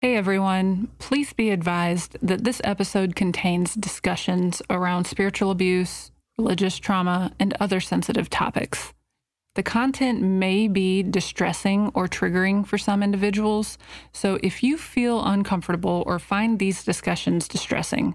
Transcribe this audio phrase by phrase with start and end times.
[0.00, 7.32] Hey everyone, please be advised that this episode contains discussions around spiritual abuse, religious trauma,
[7.40, 8.94] and other sensitive topics.
[9.56, 13.76] The content may be distressing or triggering for some individuals,
[14.12, 18.14] so if you feel uncomfortable or find these discussions distressing,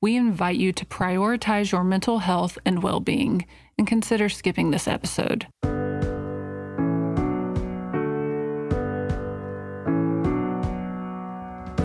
[0.00, 3.44] we invite you to prioritize your mental health and well being
[3.76, 5.46] and consider skipping this episode.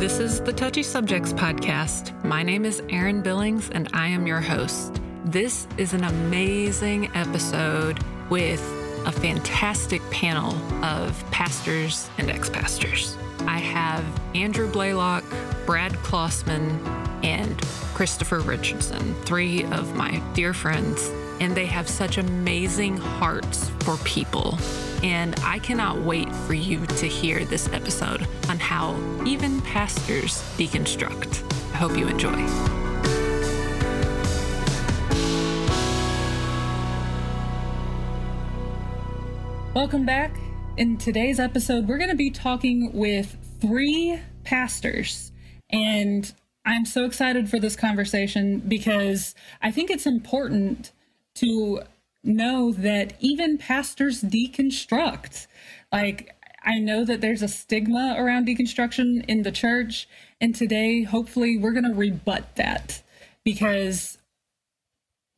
[0.04, 2.12] This is the Touchy Subjects Podcast.
[2.26, 5.00] My name is Erin Billings, and I am your host.
[5.24, 8.60] This is an amazing episode with
[9.06, 13.16] a fantastic panel of pastors and ex pastors.
[13.48, 14.04] I have
[14.36, 15.24] Andrew Blaylock,
[15.66, 16.86] Brad Klausman,
[17.24, 17.58] and
[17.94, 24.58] Christopher Richardson, three of my dear friends, and they have such amazing hearts for people.
[25.04, 31.44] And I cannot wait for you to hear this episode on how even pastors deconstruct.
[31.74, 32.46] I hope you enjoy.
[39.74, 40.38] Welcome back.
[40.78, 45.32] In today's episode, we're going to be talking with three pastors.
[45.72, 46.32] And
[46.66, 50.92] I'm so excited for this conversation because I think it's important
[51.36, 51.82] to
[52.24, 55.48] know that even pastors deconstruct.
[55.92, 60.08] Like, I know that there's a stigma around deconstruction in the church.
[60.40, 63.02] And today, hopefully, we're going to rebut that
[63.44, 64.18] because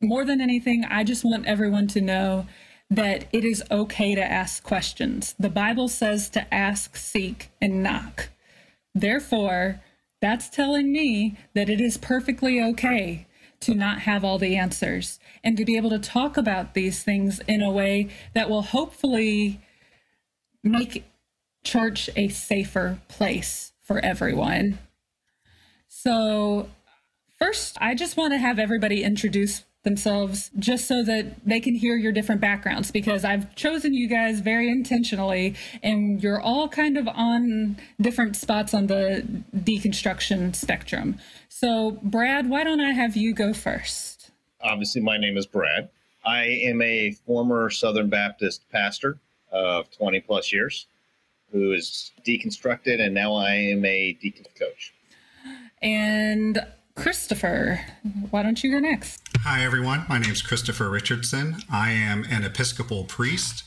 [0.00, 2.46] more than anything, I just want everyone to know
[2.88, 5.34] that it is okay to ask questions.
[5.38, 8.28] The Bible says to ask, seek, and knock.
[8.94, 9.80] Therefore,
[10.22, 13.25] that's telling me that it is perfectly okay
[13.60, 17.40] to not have all the answers and to be able to talk about these things
[17.48, 19.60] in a way that will hopefully
[20.62, 21.04] make
[21.64, 24.78] church a safer place for everyone.
[25.88, 26.68] So,
[27.38, 31.96] first, I just want to have everybody introduce themselves just so that they can hear
[31.96, 37.08] your different backgrounds because I've chosen you guys very intentionally and you're all kind of
[37.08, 39.24] on different spots on the
[39.56, 41.18] deconstruction spectrum.
[41.48, 44.30] So, Brad, why don't I have you go first?
[44.60, 45.88] Obviously, my name is Brad.
[46.24, 49.20] I am a former Southern Baptist pastor
[49.52, 50.88] of 20 plus years
[51.52, 54.92] who is deconstructed, and now I am a deacon coach.
[55.80, 56.58] And
[56.96, 57.80] Christopher,
[58.30, 59.22] why don't you go next?
[59.42, 60.06] Hi, everyone.
[60.08, 61.56] My name is Christopher Richardson.
[61.70, 63.64] I am an Episcopal priest.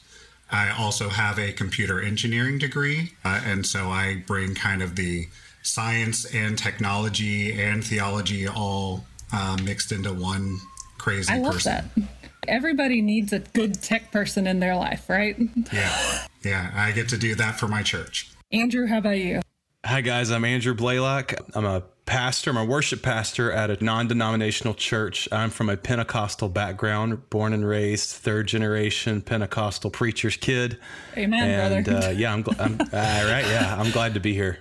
[0.52, 5.28] I also have a computer engineering degree, uh, and so I bring kind of the
[5.62, 10.58] science and technology and theology all uh, mixed into one
[10.98, 11.92] crazy I love person.
[11.96, 12.08] that.
[12.48, 15.38] Everybody needs a good tech person in their life, right?
[15.72, 16.72] Yeah, yeah.
[16.74, 18.32] I get to do that for my church.
[18.52, 19.42] Andrew, how about you?
[19.86, 20.32] Hi, guys.
[20.32, 21.36] I'm Andrew Blaylock.
[21.54, 22.50] I'm a pastor.
[22.50, 25.30] I'm a worship pastor at a non denominational church.
[25.32, 30.80] I'm from a Pentecostal background, born and raised, third generation Pentecostal preacher's kid.
[31.16, 32.08] Amen, and, brother.
[32.08, 33.46] uh, yeah, I'm, gl- I'm uh, right.
[33.46, 34.58] Yeah, I'm glad to be here.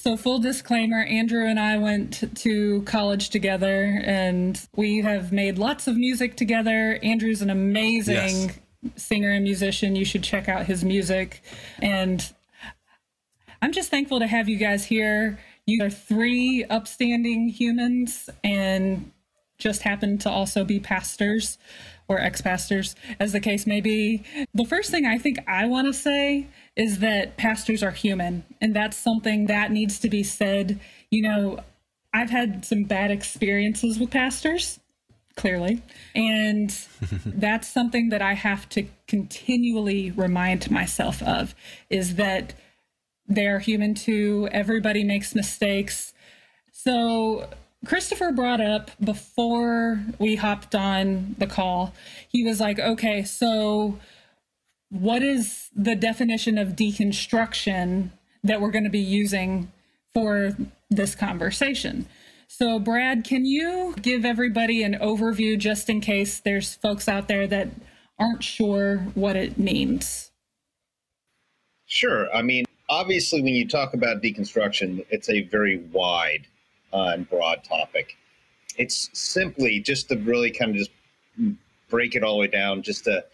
[0.00, 5.86] So, full disclaimer Andrew and I went to college together and we have made lots
[5.86, 6.98] of music together.
[7.02, 8.58] Andrew's an amazing Yes.
[8.96, 9.96] singer and musician.
[9.96, 11.42] You should check out his music.
[11.80, 12.28] And
[13.62, 15.38] I'm just thankful to have you guys here.
[15.68, 19.12] You are three upstanding humans and
[19.58, 21.58] just happen to also be pastors
[22.08, 24.24] or ex pastors, as the case may be.
[24.54, 28.74] The first thing I think I want to say is that pastors are human, and
[28.74, 30.80] that's something that needs to be said.
[31.10, 31.60] You know,
[32.14, 34.80] I've had some bad experiences with pastors,
[35.36, 35.82] clearly,
[36.14, 36.70] and
[37.26, 41.54] that's something that I have to continually remind myself of
[41.90, 42.54] is that
[43.28, 44.48] they're human too.
[44.50, 46.12] Everybody makes mistakes.
[46.72, 47.48] So,
[47.86, 51.94] Christopher brought up before we hopped on the call,
[52.28, 53.98] he was like, okay, so
[54.90, 58.10] what is the definition of deconstruction
[58.42, 59.70] that we're going to be using
[60.12, 60.56] for
[60.90, 62.06] this conversation?
[62.48, 67.46] So, Brad, can you give everybody an overview just in case there's folks out there
[67.46, 67.68] that
[68.18, 70.30] aren't sure what it means?
[71.86, 72.34] Sure.
[72.34, 76.46] I mean, obviously, when you talk about deconstruction, it's a very wide
[76.92, 78.16] uh, and broad topic.
[78.76, 80.90] It's simply just to really kind of just
[81.88, 83.24] break it all the way down, just to,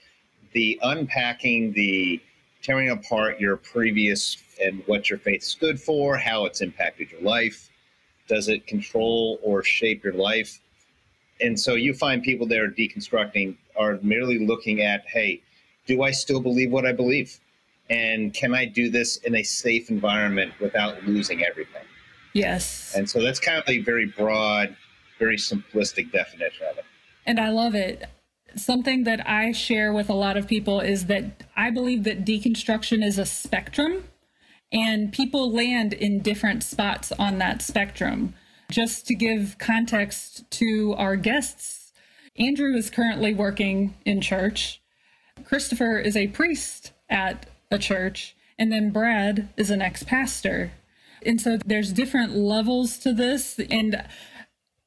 [0.53, 2.21] the unpacking, the
[2.62, 7.71] tearing apart your previous and what your faith stood for, how it's impacted your life.
[8.29, 10.61] Does it control or shape your life?
[11.41, 15.43] And so you find people that are deconstructing are merely looking at, hey,
[15.87, 17.39] do I still believe what I believe?
[17.90, 21.82] And can I do this in a safe environment without losing everything?
[22.32, 22.94] Yes.
[22.96, 24.76] And so that's kind of a very broad,
[25.19, 26.84] very simplistic definition of it.
[27.26, 28.04] And I love it.
[28.56, 33.04] Something that I share with a lot of people is that I believe that deconstruction
[33.04, 34.04] is a spectrum
[34.72, 38.34] and people land in different spots on that spectrum.
[38.70, 41.92] Just to give context to our guests,
[42.36, 44.81] Andrew is currently working in church.
[45.44, 50.73] Christopher is a priest at a church, and then Brad is an ex pastor.
[51.26, 53.59] And so there's different levels to this.
[53.71, 54.05] And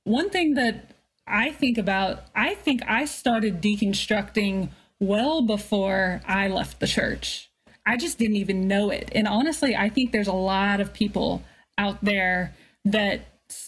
[0.03, 0.91] one thing that
[1.27, 4.69] I think about, I think I started deconstructing
[4.99, 7.49] well before I left the church.
[7.85, 9.11] I just didn't even know it.
[9.13, 11.43] And honestly, I think there's a lot of people
[11.77, 12.53] out there
[12.85, 13.21] that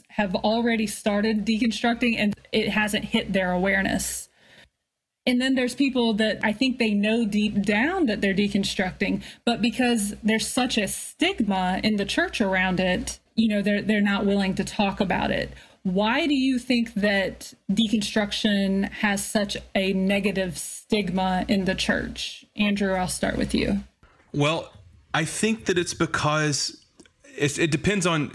[0.09, 4.28] have already started deconstructing and it hasn't hit their awareness.
[5.25, 9.61] And then there's people that I think they know deep down that they're deconstructing, but
[9.61, 14.25] because there's such a stigma in the church around it, you know, they're they're not
[14.25, 15.51] willing to talk about it.
[15.83, 22.45] Why do you think that deconstruction has such a negative stigma in the church?
[22.55, 23.83] Andrew, I'll start with you.
[24.33, 24.71] Well,
[25.13, 26.78] I think that it's because
[27.39, 28.31] it, depends on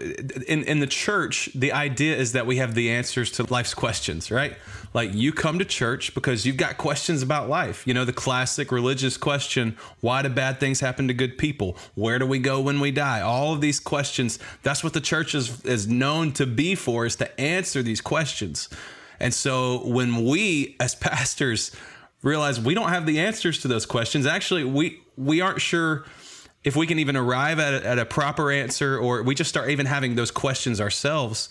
[0.49, 1.51] in in the church.
[1.55, 4.57] The idea is that we have the answers to life's questions, right?
[4.95, 7.87] Like you come to church because you've got questions about life.
[7.87, 11.77] You know, the classic religious question, why do bad things happen to good people?
[11.97, 13.21] Where do we go when we die?
[13.21, 17.17] All of these questions, that's what the church is, is known to be for, is
[17.17, 18.69] to answer these questions.
[19.19, 21.73] And so when we as pastors
[22.23, 26.05] realize we don't have the answers to those questions, actually we we aren't sure
[26.65, 29.71] if we can even arrive at a, at a proper answer or we just start
[29.71, 31.49] even having those questions ourselves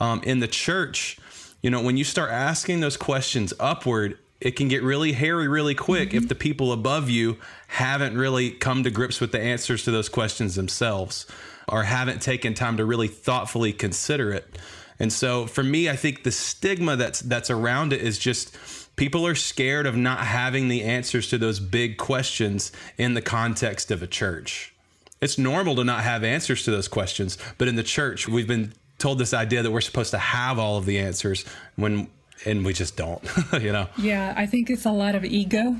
[0.00, 1.18] um, in the church
[1.62, 5.76] you know, when you start asking those questions upward, it can get really hairy really
[5.76, 6.18] quick mm-hmm.
[6.18, 7.38] if the people above you
[7.68, 11.26] haven't really come to grips with the answers to those questions themselves
[11.68, 14.58] or haven't taken time to really thoughtfully consider it.
[14.98, 18.56] And so for me, I think the stigma that's that's around it is just
[19.02, 23.90] people are scared of not having the answers to those big questions in the context
[23.90, 24.72] of a church.
[25.20, 28.74] It's normal to not have answers to those questions, but in the church, we've been
[28.98, 31.44] told this idea that we're supposed to have all of the answers
[31.74, 32.08] when
[32.46, 33.20] and we just don't
[33.60, 33.88] you know?
[33.98, 35.78] Yeah i think it's a lot of ego.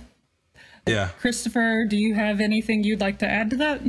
[0.84, 1.10] Yeah.
[1.20, 3.82] Christopher do you have anything you'd like to add to that?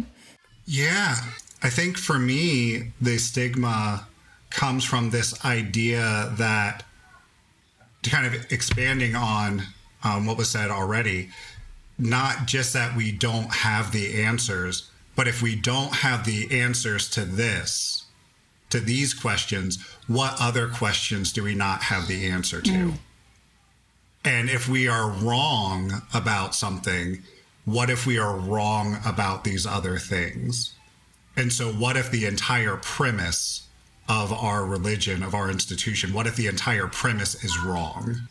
[0.68, 1.16] Yeah
[1.64, 4.08] i think for me the stigma
[4.52, 6.84] comes from this idea that
[8.04, 9.64] kind of expanding on
[10.04, 11.30] um, what was said already
[11.98, 17.10] not just that we don't have the answers but if we don't have the answers
[17.10, 18.04] to this
[18.74, 22.72] to these questions, what other questions do we not have the answer to?
[22.72, 22.94] Mm.
[24.26, 27.22] And if we are wrong about something,
[27.66, 30.74] what if we are wrong about these other things?
[31.38, 33.63] And so, what if the entire premise
[34.08, 38.28] of our religion, of our institution, what if the entire premise is wrong?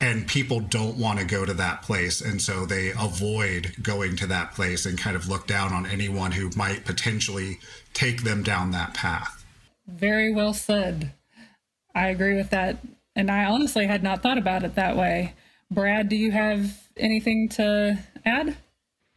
[0.00, 2.20] And people don't want to go to that place.
[2.20, 6.32] And so they avoid going to that place and kind of look down on anyone
[6.32, 7.58] who might potentially
[7.94, 9.44] take them down that path.
[9.88, 11.12] Very well said.
[11.94, 12.78] I agree with that.
[13.16, 15.34] And I honestly had not thought about it that way.
[15.70, 18.56] Brad, do you have anything to add?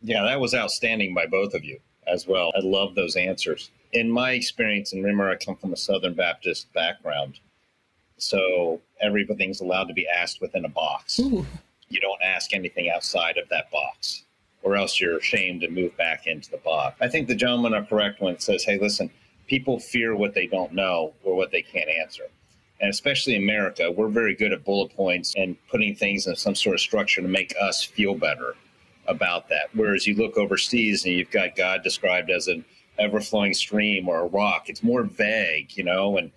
[0.01, 2.51] Yeah, that was outstanding by both of you as well.
[2.56, 3.69] I love those answers.
[3.94, 7.40] In my experience, and remember, I come from a Southern Baptist background.
[8.18, 11.19] So everything's allowed to be asked within a box.
[11.19, 11.45] Ooh.
[11.90, 14.24] You don't ask anything outside of that box,
[14.64, 16.98] or else you're ashamed to move back into the box.
[17.02, 19.10] I think the gentlemen are correct when it says, hey, listen,
[19.48, 22.24] people fear what they don't know or what they can't answer.
[22.80, 26.56] And especially in America, we're very good at bullet points and putting things in some
[26.56, 28.56] sort of structure to make us feel better
[29.07, 29.69] about that.
[29.74, 32.64] Whereas you look overseas and you've got God described as an
[33.00, 36.31] ever flowing stream or a rock, it's more vague, you know, and,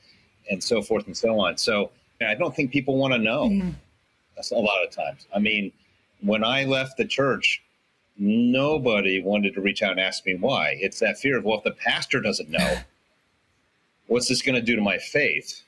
[0.50, 1.56] and so forth and so on.
[1.56, 3.70] So I don't think people want to know mm-hmm.
[4.37, 5.26] That's a lot of times.
[5.34, 5.73] I mean,
[6.20, 7.62] when I left the church,
[8.16, 10.76] nobody wanted to reach out and ask me why.
[10.80, 12.78] It's that fear of, well, if the pastor doesn't know,
[14.06, 15.62] what's this going to do to my faith?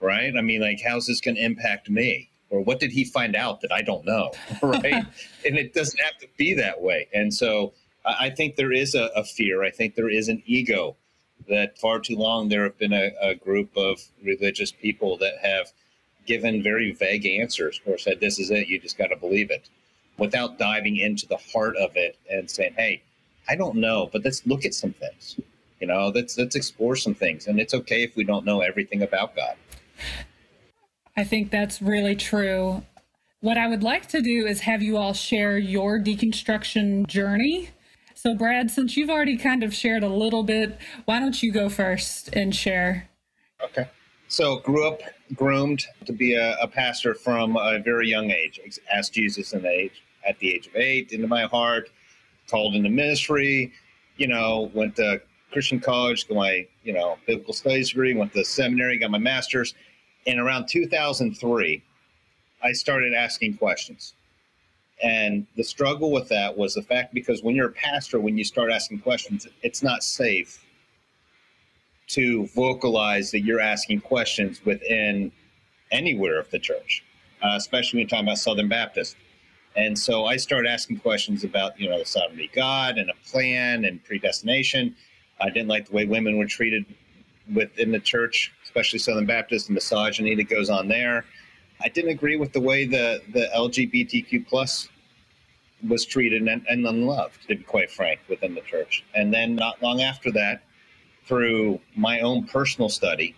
[0.00, 0.32] Right?
[0.36, 2.30] I mean, like, how's this going to impact me?
[2.50, 4.32] Or what did he find out that I don't know?
[4.62, 4.84] Right?
[5.46, 7.08] and it doesn't have to be that way.
[7.12, 7.72] And so
[8.04, 9.62] I think there is a, a, fear.
[9.62, 10.96] I think there is an ego
[11.48, 15.72] that far too long there have been a, a group of religious people that have
[16.26, 19.68] given very vague answers or said, this is it, you just got to believe it,
[20.18, 23.02] without diving into the heart of it and saying, hey,
[23.48, 25.40] I don't know, but let's look at some things.
[25.80, 29.02] You know, let's let's explore some things, and it's okay if we don't know everything
[29.02, 29.54] about God.
[31.16, 32.82] I think that's really true.
[33.40, 37.70] what I would like to do is have you all share your deconstruction journey.
[38.20, 41.68] So, Brad, since you've already kind of shared a little bit, why don't you go
[41.68, 43.08] first and share?
[43.62, 43.88] Okay.
[44.26, 45.02] So, grew up
[45.36, 48.58] groomed to be a, a pastor from a very young age.
[48.92, 51.90] Asked Jesus in the age, at the age of eight into my heart,
[52.50, 53.72] called into ministry,
[54.16, 55.22] you know, went to
[55.52, 59.76] Christian college, got my, you know, biblical studies degree, went to seminary, got my master's.
[60.26, 61.84] And around 2003,
[62.64, 64.14] I started asking questions.
[65.02, 68.44] And the struggle with that was the fact because when you're a pastor, when you
[68.44, 70.64] start asking questions, it's not safe
[72.08, 75.30] to vocalize that you're asking questions within
[75.92, 77.04] anywhere of the church,
[77.42, 79.16] uh, especially when you're talking about Southern Baptist.
[79.76, 83.14] And so I started asking questions about, you know, the sovereignty of God and a
[83.30, 84.96] plan and predestination.
[85.40, 86.84] I didn't like the way women were treated
[87.54, 91.24] within the church, especially Southern Baptist, and misogyny that goes on there.
[91.80, 94.88] I didn't agree with the way the, the LGBTQ plus
[95.86, 99.04] was treated and, and unloved, to be quite frank, within the church.
[99.14, 100.62] And then not long after that,
[101.26, 103.34] through my own personal study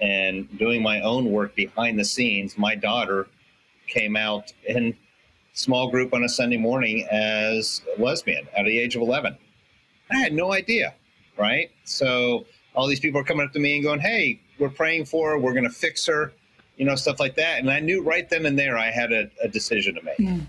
[0.00, 3.26] and doing my own work behind the scenes, my daughter
[3.86, 4.96] came out in
[5.52, 9.36] small group on a Sunday morning as lesbian at the age of 11.
[10.10, 10.94] I had no idea,
[11.38, 11.70] right?
[11.84, 15.30] So all these people are coming up to me and going, "Hey, we're praying for
[15.30, 15.38] her.
[15.38, 16.32] We're going to fix her,"
[16.76, 17.60] you know, stuff like that.
[17.60, 20.18] And I knew right then and there I had a, a decision to make.
[20.18, 20.46] Mm.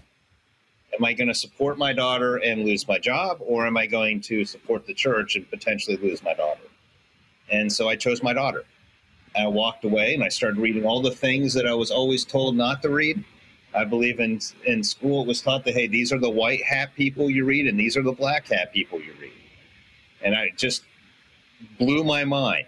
[0.98, 4.22] Am I going to support my daughter and lose my job, or am I going
[4.22, 6.62] to support the church and potentially lose my daughter?
[7.52, 8.64] And so I chose my daughter.
[9.38, 12.56] I walked away and I started reading all the things that I was always told
[12.56, 13.24] not to read.
[13.76, 16.96] I believe in in school it was taught that hey, these are the white hat
[16.96, 19.34] people you read, and these are the black hat people you read.
[20.24, 20.84] And I just
[21.78, 22.68] blew my mind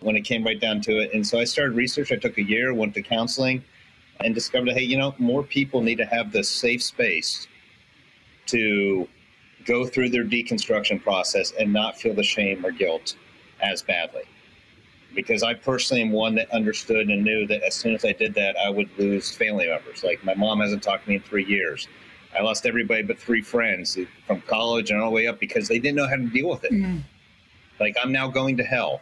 [0.00, 1.12] when it came right down to it.
[1.12, 2.12] And so I started research.
[2.12, 3.64] I took a year, went to counseling,
[4.20, 7.46] and discovered, hey, you know, more people need to have this safe space
[8.46, 9.08] to
[9.64, 13.16] go through their deconstruction process and not feel the shame or guilt
[13.60, 14.22] as badly.
[15.14, 18.34] Because I personally am one that understood and knew that as soon as I did
[18.34, 20.04] that, I would lose family members.
[20.04, 21.88] Like my mom hasn't talked to me in three years.
[22.38, 25.78] I lost everybody but three friends from college and all the way up because they
[25.78, 26.72] didn't know how to deal with it.
[26.72, 27.02] Mm.
[27.80, 29.00] Like I'm now going to hell,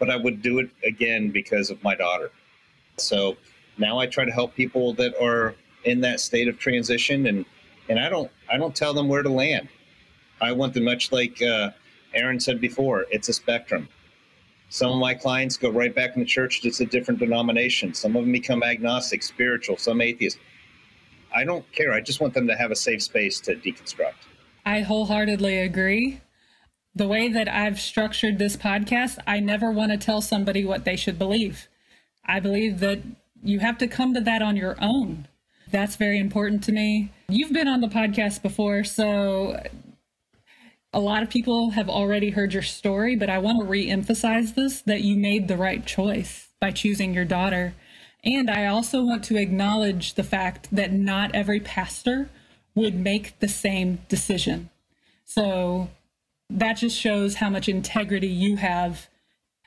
[0.00, 2.32] but I would do it again because of my daughter.
[2.96, 3.36] So
[3.78, 5.54] now I try to help people that are
[5.84, 7.44] in that state of transition, and
[7.88, 9.68] and I don't I don't tell them where to land.
[10.40, 11.70] I want them much like uh,
[12.14, 13.06] Erin said before.
[13.10, 13.88] It's a spectrum.
[14.70, 17.92] Some of my clients go right back in the church, just a different denomination.
[17.92, 20.38] Some of them become agnostic, spiritual, some atheist.
[21.34, 21.92] I don't care.
[21.92, 24.14] I just want them to have a safe space to deconstruct.
[24.64, 26.20] I wholeheartedly agree
[26.94, 30.96] the way that I've structured this podcast, I never want to tell somebody what they
[30.96, 31.68] should believe.
[32.24, 33.00] I believe that
[33.42, 35.28] you have to come to that on your own.
[35.70, 37.12] That's very important to me.
[37.28, 39.62] You've been on the podcast before, so
[40.92, 44.54] a lot of people have already heard your story, but I want to re emphasize
[44.54, 47.74] this that you made the right choice by choosing your daughter.
[48.24, 52.28] And I also want to acknowledge the fact that not every pastor
[52.74, 54.70] would make the same decision.
[55.24, 55.88] So
[56.50, 59.08] that just shows how much integrity you have.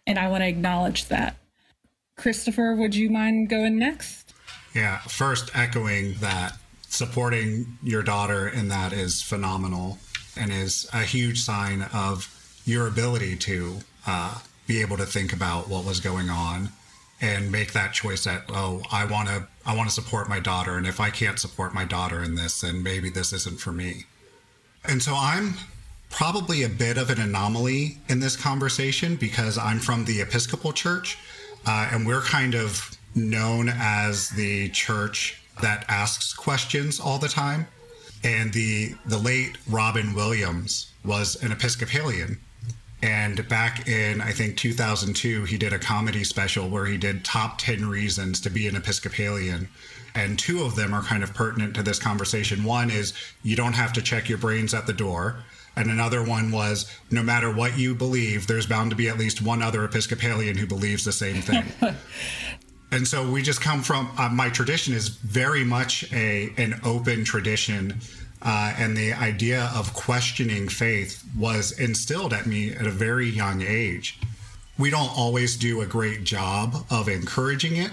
[0.06, 1.38] And I want to acknowledge that.
[2.16, 4.34] Christopher, would you mind going next?
[4.76, 6.54] Yeah, first echoing that
[6.88, 9.98] supporting your daughter in that is phenomenal
[10.38, 12.30] and is a huge sign of
[12.66, 16.70] your ability to uh, be able to think about what was going on
[17.22, 20.78] and make that choice that oh i want to i want to support my daughter
[20.78, 24.06] and if i can't support my daughter in this then maybe this isn't for me
[24.84, 25.54] and so i'm
[26.14, 31.18] probably a bit of an anomaly in this conversation because I'm from the Episcopal Church,
[31.66, 37.68] uh, and we're kind of known as the church that asks questions all the time.
[38.24, 42.40] And the the late Robin Williams was an Episcopalian.
[43.02, 47.58] And back in, I think, 2002, he did a comedy special where he did top
[47.58, 49.68] 10 reasons to be an Episcopalian.
[50.16, 52.64] And two of them are kind of pertinent to this conversation.
[52.64, 55.44] One is you don't have to check your brains at the door.
[55.76, 59.42] And another one was no matter what you believe, there's bound to be at least
[59.42, 61.66] one other Episcopalian who believes the same thing.
[62.92, 67.24] and so we just come from uh, my tradition is very much a an open
[67.24, 68.00] tradition.
[68.46, 73.62] Uh, and the idea of questioning faith was instilled at me at a very young
[73.62, 74.20] age.
[74.78, 77.92] We don't always do a great job of encouraging it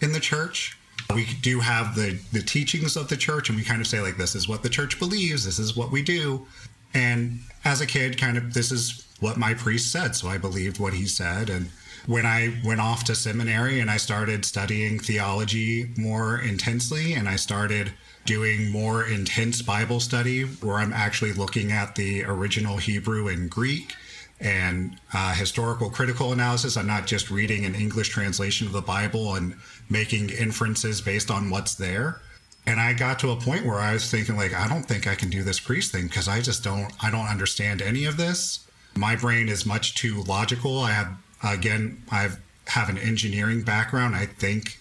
[0.00, 0.78] in the church.
[1.12, 4.16] We do have the the teachings of the church, and we kind of say like,
[4.16, 5.44] "This is what the church believes.
[5.44, 6.46] This is what we do."
[6.94, 10.14] And as a kid, kind of, this is what my priest said.
[10.14, 11.50] So I believed what he said.
[11.50, 11.70] And
[12.06, 17.36] when I went off to seminary and I started studying theology more intensely and I
[17.36, 17.92] started
[18.24, 23.94] doing more intense Bible study where I'm actually looking at the original Hebrew and Greek
[24.40, 26.76] and uh, historical critical analysis.
[26.76, 29.56] I'm not just reading an English translation of the Bible and
[29.90, 32.20] making inferences based on what's there.
[32.68, 35.14] And I got to a point where I was thinking, like, I don't think I
[35.14, 38.66] can do this priest thing because I just don't, I don't understand any of this.
[38.94, 40.80] My brain is much too logical.
[40.80, 42.28] I have, again, I
[42.66, 44.14] have an engineering background.
[44.14, 44.80] I think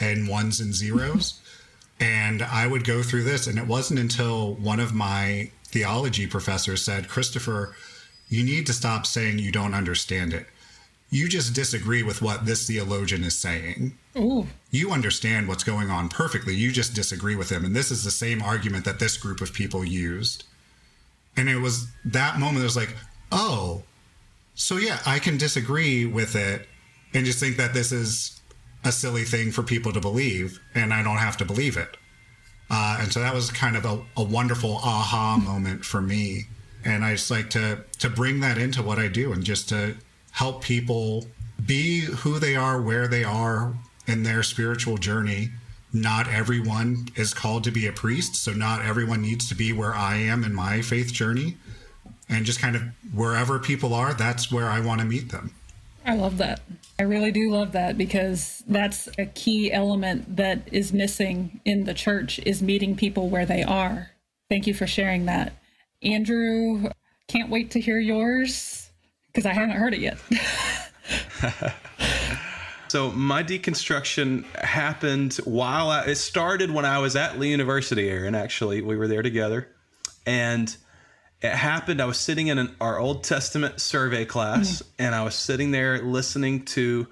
[0.00, 1.40] in ones and zeros.
[1.98, 3.46] And I would go through this.
[3.46, 7.74] And it wasn't until one of my theology professors said, Christopher,
[8.28, 10.46] you need to stop saying you don't understand it.
[11.10, 13.96] You just disagree with what this theologian is saying.
[14.16, 14.46] Ooh.
[14.70, 16.54] You understand what's going on perfectly.
[16.54, 17.64] You just disagree with him.
[17.64, 20.44] And this is the same argument that this group of people used.
[21.36, 22.96] And it was that moment that was like,
[23.30, 23.82] oh,
[24.54, 26.66] so yeah, I can disagree with it
[27.14, 28.40] and just think that this is
[28.84, 31.96] a silly thing for people to believe, and I don't have to believe it.
[32.70, 36.46] Uh, and so that was kind of a, a wonderful aha moment for me.
[36.84, 39.96] And I just like to to bring that into what I do and just to
[40.36, 41.24] help people
[41.64, 43.72] be who they are, where they are
[44.06, 45.48] in their spiritual journey.
[45.94, 49.94] Not everyone is called to be a priest, so not everyone needs to be where
[49.94, 51.56] I am in my faith journey.
[52.28, 52.82] And just kind of
[53.14, 55.54] wherever people are, that's where I want to meet them.
[56.04, 56.60] I love that.
[56.98, 61.94] I really do love that because that's a key element that is missing in the
[61.94, 64.10] church is meeting people where they are.
[64.50, 65.54] Thank you for sharing that.
[66.02, 66.90] Andrew,
[67.26, 68.85] can't wait to hear yours
[69.36, 70.16] because I haven't heard it yet.
[72.88, 78.34] so my deconstruction happened while I, it started when I was at Lee University, Erin.
[78.34, 79.68] Actually, we were there together,
[80.24, 80.74] and
[81.42, 82.00] it happened.
[82.00, 85.02] I was sitting in an, our Old Testament survey class, mm-hmm.
[85.02, 87.06] and I was sitting there listening to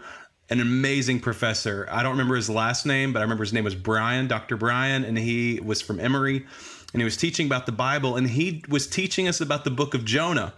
[0.48, 1.86] an amazing professor.
[1.90, 4.56] I don't remember his last name, but I remember his name was Brian, Dr.
[4.56, 6.46] Brian, and he was from Emory,
[6.94, 9.92] and he was teaching about the Bible, and he was teaching us about the book
[9.92, 10.54] of Jonah.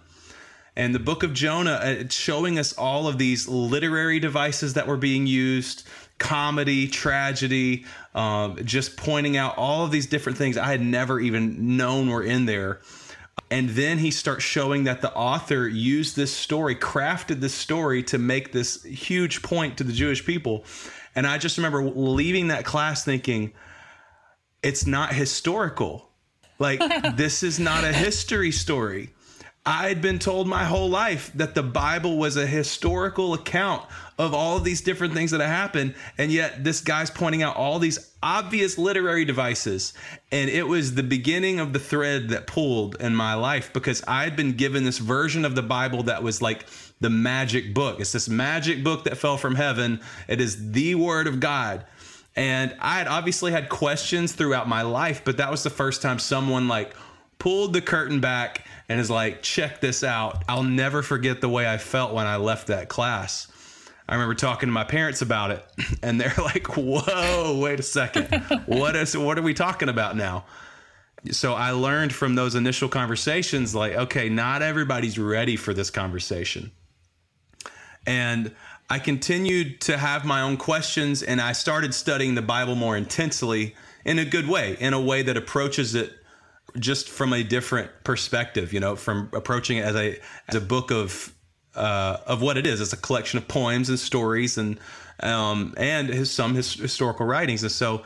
[0.76, 4.86] And the book of Jonah, uh, it's showing us all of these literary devices that
[4.86, 5.86] were being used
[6.18, 11.76] comedy, tragedy, um, just pointing out all of these different things I had never even
[11.76, 12.80] known were in there
[13.50, 18.18] and then he starts showing that the author used this story, crafted this story to
[18.18, 20.64] make this huge point to the Jewish people.
[21.14, 23.52] And I just remember leaving that class thinking,
[24.62, 26.10] it's not historical.
[26.58, 26.80] Like,
[27.16, 29.10] this is not a history story.
[29.68, 33.84] I'd been told my whole life that the Bible was a historical account
[34.16, 35.96] of all of these different things that happened.
[36.16, 39.92] And yet, this guy's pointing out all these obvious literary devices.
[40.30, 44.36] And it was the beginning of the thread that pulled in my life because I'd
[44.36, 46.66] been given this version of the Bible that was like
[47.00, 47.98] the magic book.
[47.98, 51.84] It's this magic book that fell from heaven, it is the Word of God.
[52.36, 56.18] And I had obviously had questions throughout my life, but that was the first time
[56.18, 56.94] someone like
[57.38, 60.42] pulled the curtain back and is like, check this out.
[60.48, 63.48] I'll never forget the way I felt when I left that class.
[64.08, 65.64] I remember talking to my parents about it,
[66.02, 68.28] and they're like, "Whoa, wait a second,
[68.66, 70.44] what is what are we talking about now?"
[71.32, 76.70] So I learned from those initial conversations, like, okay, not everybody's ready for this conversation,
[78.06, 78.54] and
[78.88, 83.74] I continued to have my own questions, and I started studying the Bible more intensely
[84.04, 86.12] in a good way, in a way that approaches it
[86.78, 90.90] just from a different perspective, you know, from approaching it as a as a book
[90.90, 91.32] of
[91.74, 92.80] uh, of what it is.
[92.80, 94.78] It's a collection of poems and stories and
[95.20, 97.62] um, and his, some his historical writings.
[97.62, 98.02] And so,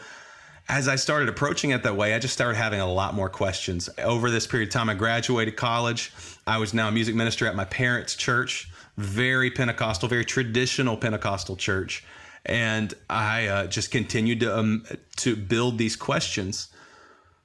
[0.69, 3.89] as I started approaching it that way, I just started having a lot more questions.
[3.99, 6.13] Over this period of time, I graduated college.
[6.47, 11.57] I was now a music minister at my parents' church, very Pentecostal, very traditional Pentecostal
[11.57, 12.05] church,
[12.47, 14.85] and I uh, just continued to um,
[15.17, 16.69] to build these questions.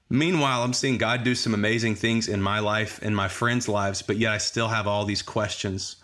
[0.10, 4.02] Meanwhile, I'm seeing God do some amazing things in my life and my friends' lives,
[4.02, 5.96] but yet I still have all these questions.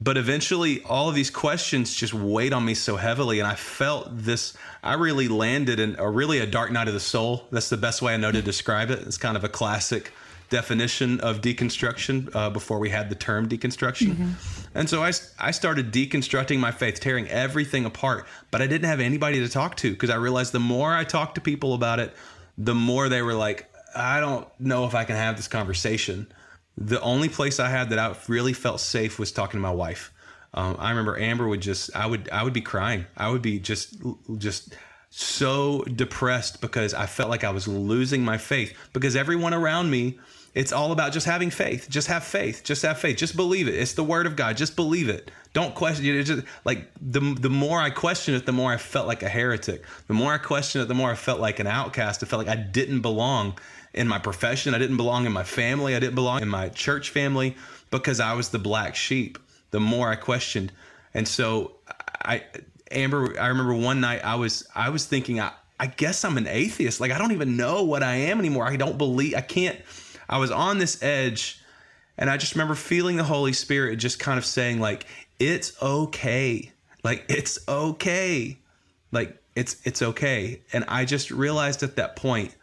[0.00, 4.08] But eventually, all of these questions just weighed on me so heavily, and I felt
[4.10, 4.54] this.
[4.82, 7.46] I really landed in a really a dark night of the soul.
[7.52, 9.00] That's the best way I know to describe it.
[9.00, 10.12] It's kind of a classic
[10.52, 14.08] definition of deconstruction uh, before we had the term deconstruction.
[14.08, 14.32] Mm-hmm.
[14.74, 19.00] And so I, I started deconstructing my faith, tearing everything apart, but I didn't have
[19.00, 22.14] anybody to talk to because I realized the more I talked to people about it,
[22.58, 26.32] the more they were like, I don't know if I can have this conversation.
[26.76, 30.12] The only place I had that I really felt safe was talking to my wife.
[30.54, 33.06] Um, I remember Amber would just, I would, I would be crying.
[33.16, 33.96] I would be just,
[34.38, 34.74] just
[35.10, 40.18] so depressed because I felt like I was losing my faith because everyone around me
[40.54, 41.88] it's all about just having faith.
[41.88, 42.62] Just have faith.
[42.62, 43.16] Just have faith.
[43.16, 43.74] Just believe it.
[43.74, 44.56] It's the word of God.
[44.56, 45.30] Just believe it.
[45.52, 46.22] Don't question it.
[46.24, 49.84] Just like the the more I questioned it, the more I felt like a heretic.
[50.06, 52.22] The more I questioned it, the more I felt like an outcast.
[52.22, 53.58] I felt like I didn't belong
[53.92, 54.74] in my profession.
[54.74, 55.94] I didn't belong in my family.
[55.94, 57.56] I didn't belong in my church family
[57.90, 59.38] because I was the black sheep.
[59.72, 60.72] The more I questioned,
[61.12, 61.72] and so
[62.24, 62.44] I,
[62.90, 66.46] Amber, I remember one night I was I was thinking I I guess I'm an
[66.46, 67.00] atheist.
[67.00, 68.66] Like I don't even know what I am anymore.
[68.66, 69.78] I don't believe I can't
[70.28, 71.62] I was on this edge
[72.18, 75.06] and I just remember feeling the Holy Spirit just kind of saying like
[75.48, 76.70] it's okay.
[77.02, 78.58] Like it's okay.
[79.10, 80.62] Like it's it's okay.
[80.72, 82.54] And I just realized at that point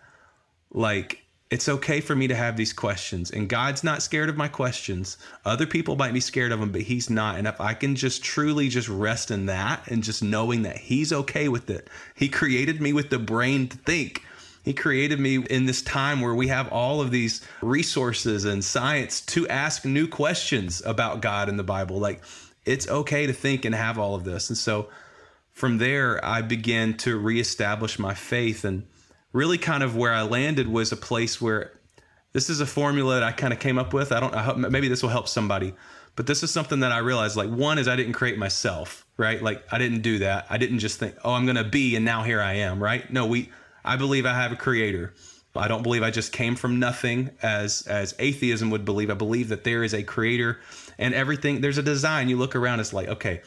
[0.71, 4.47] like it's okay for me to have these questions and god's not scared of my
[4.47, 7.95] questions other people might be scared of them but he's not and if i can
[7.95, 12.29] just truly just rest in that and just knowing that he's okay with it he
[12.29, 14.23] created me with the brain to think
[14.63, 19.21] he created me in this time where we have all of these resources and science
[19.21, 22.21] to ask new questions about god in the bible like
[22.69, 24.89] it's okay to think and have all of this and so
[25.51, 28.85] from there i began to reestablish my faith and
[29.33, 31.79] really kind of where I landed was a place where
[32.33, 34.11] this is a formula that I kind of came up with.
[34.11, 35.73] I don't hope maybe this will help somebody.
[36.15, 39.41] But this is something that I realized like one is I didn't create myself, right?
[39.41, 40.47] Like I didn't do that.
[40.49, 43.11] I didn't just think, "Oh, I'm going to be and now here I am," right?
[43.11, 43.49] No, we
[43.85, 45.13] I believe I have a creator.
[45.55, 49.09] I don't believe I just came from nothing as as atheism would believe.
[49.09, 50.59] I believe that there is a creator
[50.99, 52.29] and everything there's a design.
[52.29, 53.41] You look around it's like, okay,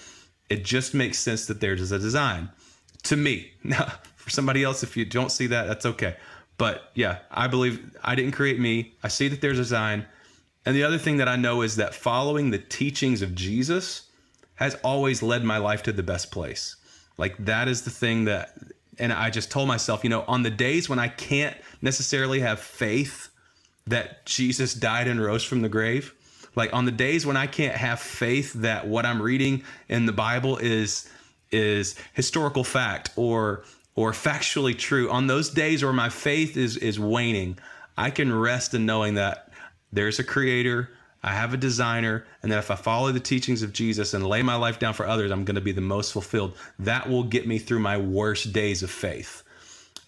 [0.49, 2.51] it just makes sense that there's a design
[3.05, 3.53] to me.
[3.63, 6.17] Now, for somebody else, if you don't see that, that's okay.
[6.57, 8.95] But yeah, I believe I didn't create me.
[9.03, 10.07] I see that there's a design.
[10.65, 14.09] And the other thing that I know is that following the teachings of Jesus
[14.55, 16.77] has always led my life to the best place.
[17.19, 18.57] Like that is the thing that,
[18.99, 22.61] and I just told myself, you know, on the days when I can't necessarily have
[22.61, 23.29] faith
[23.89, 26.15] that Jesus died and rose from the grave,
[26.55, 30.13] like on the days when I can't have faith that what I'm reading in the
[30.13, 31.09] Bible is
[31.51, 36.99] is historical fact or or factually true, on those days where my faith is is
[36.99, 37.59] waning,
[37.97, 39.51] I can rest in knowing that
[39.93, 40.89] there's a creator,
[41.23, 44.43] I have a designer, and that if I follow the teachings of Jesus and lay
[44.43, 46.57] my life down for others, I'm going to be the most fulfilled.
[46.79, 49.43] That will get me through my worst days of faith.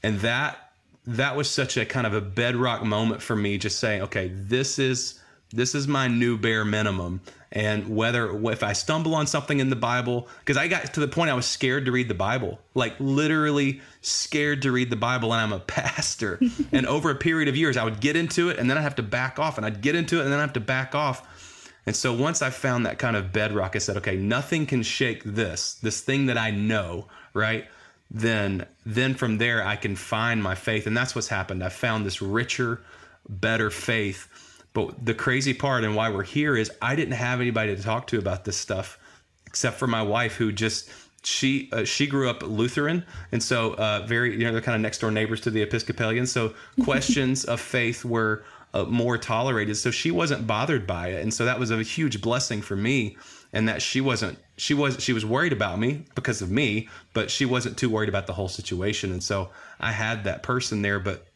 [0.03, 0.59] And that
[1.07, 4.79] that was such a kind of a bedrock moment for me just saying, okay, this
[4.79, 5.21] is
[5.55, 7.21] this is my new bare minimum.
[7.53, 11.07] And whether if i stumble on something in the bible because i got to the
[11.07, 15.33] point i was scared to read the bible like literally scared to read the bible
[15.33, 16.41] and i'm a pastor.
[16.73, 18.97] And over a period of years i would get into it and then i'd have
[18.97, 21.71] to back off and i'd get into it and then i'd have to back off.
[21.87, 25.23] And so once i found that kind of bedrock i said okay nothing can shake
[25.23, 27.67] this this thing that i know right?
[28.11, 31.63] Then then from there i can find my faith and that's what's happened.
[31.63, 32.81] I found this richer
[33.29, 34.29] better faith
[34.75, 38.09] but the crazy part and why we're here is I didn't have anybody to talk
[38.09, 38.99] to about this stuff
[39.47, 40.91] except for my wife who just
[41.23, 43.05] she uh, she grew up Lutheran.
[43.33, 46.31] And so uh, very you know they're kind of next door neighbors to the Episcopalians.
[46.31, 49.77] So questions of faith were uh, more tolerated.
[49.77, 51.23] So she wasn't bothered by it.
[51.23, 53.17] And so that was a huge blessing for me
[53.53, 57.31] and that she wasn't she was she was worried about me because of me but
[57.31, 59.13] she wasn't too worried about the whole situation.
[59.13, 61.27] And so I had that person there but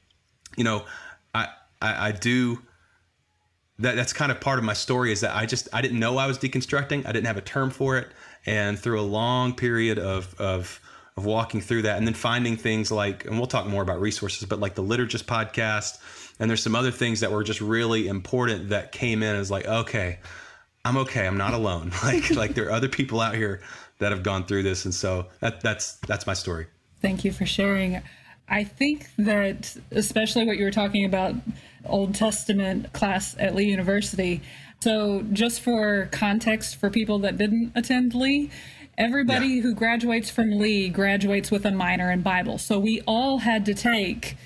[0.57, 0.85] you know
[1.35, 1.49] I,
[1.81, 2.61] I, I do
[3.79, 6.19] that that's kind of part of my story is that I just I didn't know
[6.19, 7.07] I was deconstructing.
[7.07, 8.09] I didn't have a term for it,
[8.47, 10.81] and through a long period of of
[11.17, 14.49] of walking through that, and then finding things like, and we'll talk more about resources,
[14.49, 15.99] but like the Liturgist podcast,
[16.39, 19.67] and there's some other things that were just really important that came in as like,
[19.67, 20.21] okay,
[20.85, 21.93] I'm okay, I'm not alone.
[22.05, 23.61] like like there are other people out here
[23.99, 26.67] that have gone through this, and so that that's that's my story.
[27.01, 28.01] Thank you for sharing.
[28.49, 31.35] I think that, especially what you were talking about,
[31.85, 34.41] Old Testament class at Lee University.
[34.81, 38.51] So, just for context for people that didn't attend Lee,
[38.97, 39.63] everybody yeah.
[39.63, 42.59] who graduates from Lee graduates with a minor in Bible.
[42.59, 44.37] So, we all had to take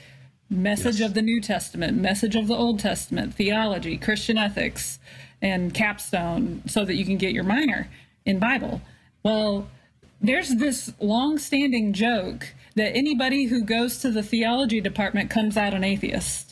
[0.49, 1.09] message yes.
[1.09, 4.99] of the New Testament, message of the Old Testament, theology, Christian ethics,
[5.41, 7.89] and capstone so that you can get your minor
[8.25, 8.81] in Bible.
[9.23, 9.69] Well,
[10.21, 15.85] there's this long-standing joke that anybody who goes to the theology department comes out an
[15.85, 16.52] atheist.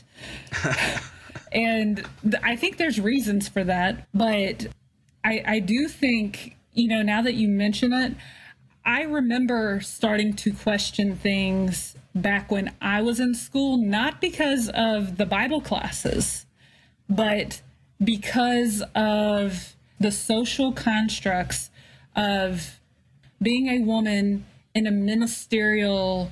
[1.53, 2.07] and
[2.43, 4.67] I think there's reasons for that, but
[5.25, 8.15] I, I do think, you know, now that you mention it,
[8.85, 15.17] I remember starting to question things back when I was in school, not because of
[15.17, 16.47] the Bible classes,
[17.09, 17.61] but
[18.03, 21.71] because of the social constructs
[22.17, 22.81] of
[23.41, 26.31] being a woman in a ministerial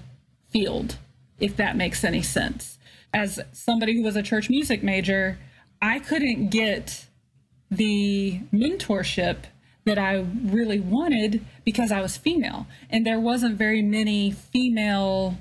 [0.51, 0.97] field,
[1.39, 2.78] if that makes any sense.
[3.13, 5.39] As somebody who was a church music major,
[5.81, 7.07] I couldn't get
[7.71, 9.45] the mentorship
[9.85, 12.67] that I really wanted because I was female.
[12.91, 15.39] And there wasn't very many female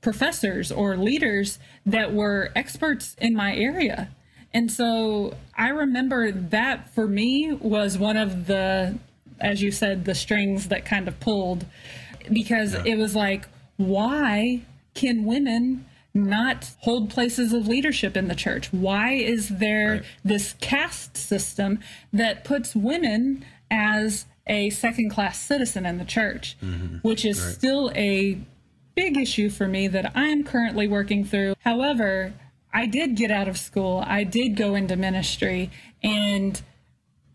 [0.00, 4.08] professors or leaders that were experts in my area.
[4.54, 8.98] And so I remember that for me was one of the,
[9.40, 11.66] as you said, the strings that kind of pulled
[12.32, 12.84] because yeah.
[12.86, 14.62] it was like, why
[14.94, 15.84] can women
[16.16, 18.72] not hold places of leadership in the church?
[18.72, 20.04] Why is there right.
[20.24, 21.80] this caste system
[22.12, 26.96] that puts women as a second class citizen in the church, mm-hmm.
[26.98, 27.52] which is right.
[27.52, 28.38] still a
[28.94, 31.54] big issue for me that I'm currently working through.
[31.60, 32.32] However,
[32.72, 35.70] I did get out of school, I did go into ministry,
[36.02, 36.60] and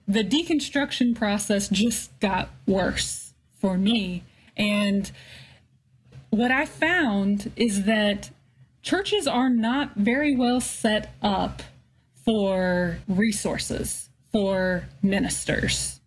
[0.07, 4.23] the deconstruction process just got worse for me.
[4.57, 5.11] And
[6.29, 8.31] what I found is that
[8.81, 11.61] churches are not very well set up
[12.25, 15.99] for resources for ministers.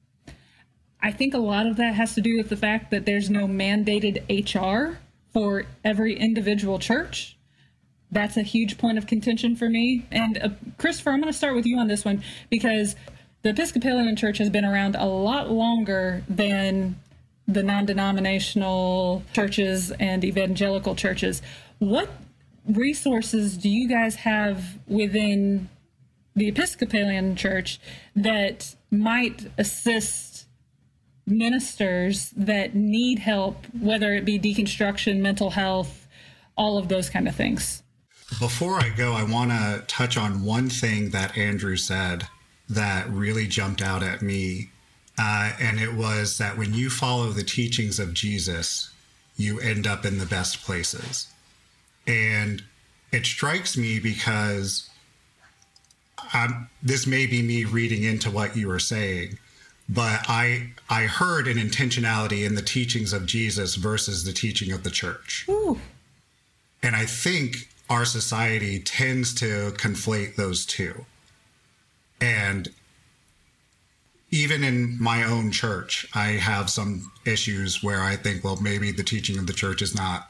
[1.02, 3.46] I think a lot of that has to do with the fact that there's no
[3.46, 4.98] mandated HR
[5.32, 7.37] for every individual church.
[8.10, 10.06] That's a huge point of contention for me.
[10.10, 12.96] And uh, Christopher, I'm going to start with you on this one because
[13.42, 16.96] the Episcopalian Church has been around a lot longer than
[17.46, 21.42] the non denominational churches and evangelical churches.
[21.80, 22.08] What
[22.66, 25.68] resources do you guys have within
[26.37, 27.79] the Episcopalian Church
[28.16, 30.46] that might assist
[31.27, 36.07] ministers that need help, whether it be deconstruction, mental health,
[36.57, 37.83] all of those kind of things?
[38.40, 42.27] Before I go, I want to touch on one thing that Andrew said
[42.68, 44.70] that really jumped out at me.
[45.18, 48.90] Uh, and it was that when you follow the teachings of Jesus,
[49.37, 51.29] you end up in the best places.
[52.06, 52.62] And
[53.12, 54.90] it strikes me because
[56.32, 59.38] I'm, this may be me reading into what you were saying,
[59.88, 64.82] but I I heard an intentionality in the teachings of Jesus versus the teaching of
[64.82, 65.46] the church.
[65.48, 65.78] Ooh.
[66.82, 71.04] And I think our society tends to conflate those two.
[72.20, 72.68] And
[74.30, 79.04] even in my own church, I have some issues where I think, well, maybe the
[79.04, 80.28] teaching of the church is not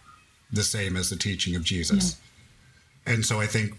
[0.54, 2.18] the same as the teaching of Jesus.
[3.06, 3.14] Yeah.
[3.14, 3.78] And so I think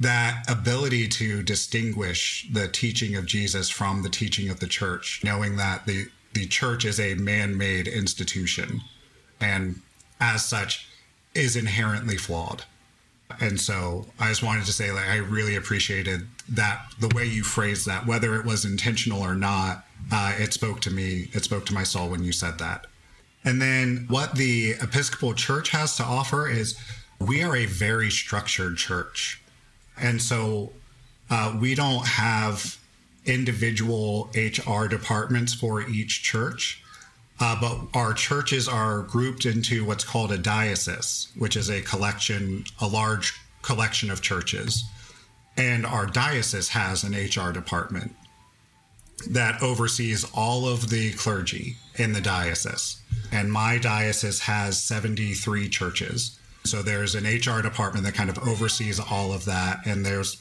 [0.00, 5.56] that ability to distinguish the teaching of Jesus from the teaching of the church, knowing
[5.56, 8.80] that the, the church is a man made institution
[9.40, 9.80] and
[10.20, 10.88] as such
[11.34, 12.64] is inherently flawed.
[13.40, 17.42] And so I just wanted to say, like, I really appreciated that the way you
[17.42, 21.64] phrased that, whether it was intentional or not, uh, it spoke to me, it spoke
[21.66, 22.86] to my soul when you said that.
[23.44, 26.78] And then what the Episcopal Church has to offer is
[27.18, 29.40] we are a very structured church.
[29.98, 30.72] And so
[31.30, 32.78] uh, we don't have
[33.24, 36.82] individual HR departments for each church,
[37.40, 42.64] uh, but our churches are grouped into what's called a diocese, which is a collection,
[42.80, 44.84] a large collection of churches.
[45.56, 48.14] And our diocese has an HR department
[49.30, 53.00] that oversees all of the clergy in the diocese.
[53.30, 56.38] And my diocese has 73 churches.
[56.64, 59.86] So there's an HR department that kind of oversees all of that.
[59.86, 60.40] And there's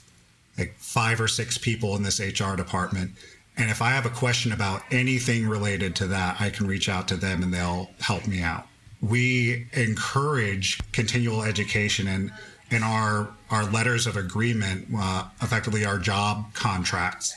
[0.57, 3.11] like five or six people in this HR department.
[3.57, 7.07] And if I have a question about anything related to that, I can reach out
[7.09, 8.67] to them and they'll help me out.
[9.01, 12.31] We encourage continual education and
[12.71, 17.35] in our our letters of agreement, uh, effectively our job contracts,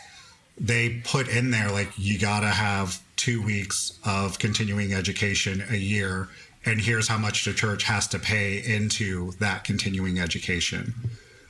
[0.59, 5.77] they put in there like you got to have two weeks of continuing education a
[5.77, 6.29] year
[6.67, 10.95] and here's how much the church has to pay into that continuing education.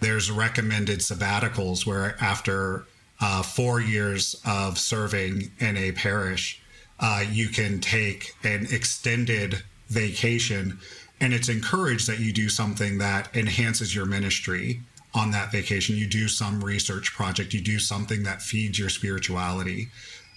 [0.00, 2.86] There's recommended sabbaticals where after
[3.20, 6.60] uh, four years of serving in a parish,
[6.98, 10.78] uh, you can take an extended vacation,
[11.20, 14.80] and it's encouraged that you do something that enhances your ministry
[15.14, 15.96] on that vacation.
[15.96, 19.88] You do some research project, you do something that feeds your spirituality,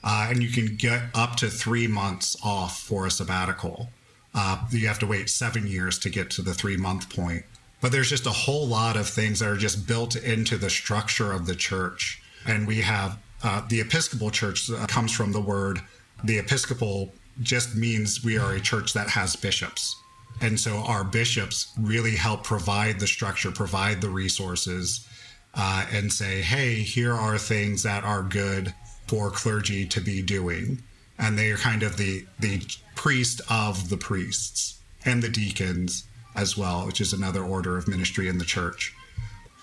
[0.04, 3.90] uh, and you can get up to three months off for a sabbatical.
[4.34, 7.44] Uh, you have to wait seven years to get to the three month point.
[7.82, 11.32] But there's just a whole lot of things that are just built into the structure
[11.32, 12.22] of the church.
[12.46, 15.80] And we have uh, the Episcopal Church uh, comes from the word,
[16.24, 19.96] the Episcopal just means we are a church that has bishops.
[20.42, 25.08] And so our bishops really help provide the structure, provide the resources,
[25.56, 28.74] uh, and say, hey, here are things that are good
[29.08, 30.84] for clergy to be doing.
[31.18, 32.62] And they are kind of the, the
[32.96, 38.28] priest of the priests and the deacons as well, which is another order of ministry
[38.28, 38.94] in the church.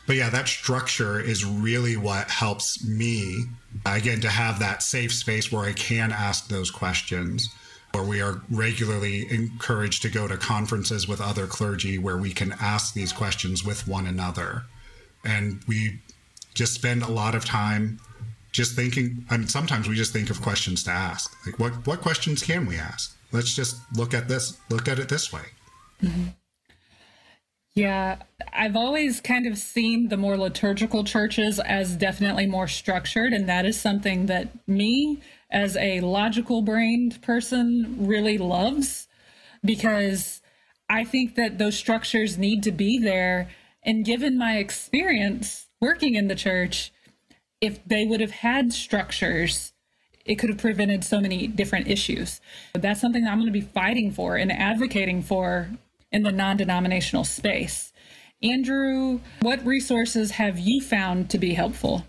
[0.07, 3.45] But yeah, that structure is really what helps me,
[3.87, 7.49] again, to have that safe space where I can ask those questions,
[7.95, 12.53] where we are regularly encouraged to go to conferences with other clergy where we can
[12.61, 14.65] ask these questions with one another.
[15.25, 16.01] And we
[16.55, 18.01] just spend a lot of time
[18.53, 21.35] just thinking I mean sometimes we just think of questions to ask.
[21.47, 23.17] Like what what questions can we ask?
[23.33, 25.47] Let's just look at this look at it this way.
[26.03, 26.29] Mm-hmm.
[27.75, 33.49] Yeah, I've always kind of seen the more liturgical churches as definitely more structured, and
[33.49, 35.21] that is something that me,
[35.55, 39.07] as a logical brained person, really loves
[39.65, 40.43] because
[40.91, 43.49] I think that those structures need to be there.
[43.85, 46.93] And given my experience working in the church,
[47.61, 49.73] if they would have had structures,
[50.27, 52.41] it could have prevented so many different issues.
[52.73, 55.71] But that's something that I'm going to be fighting for and advocating for
[56.11, 57.93] in the non denominational space.
[58.43, 62.05] Andrew, what resources have you found to be helpful?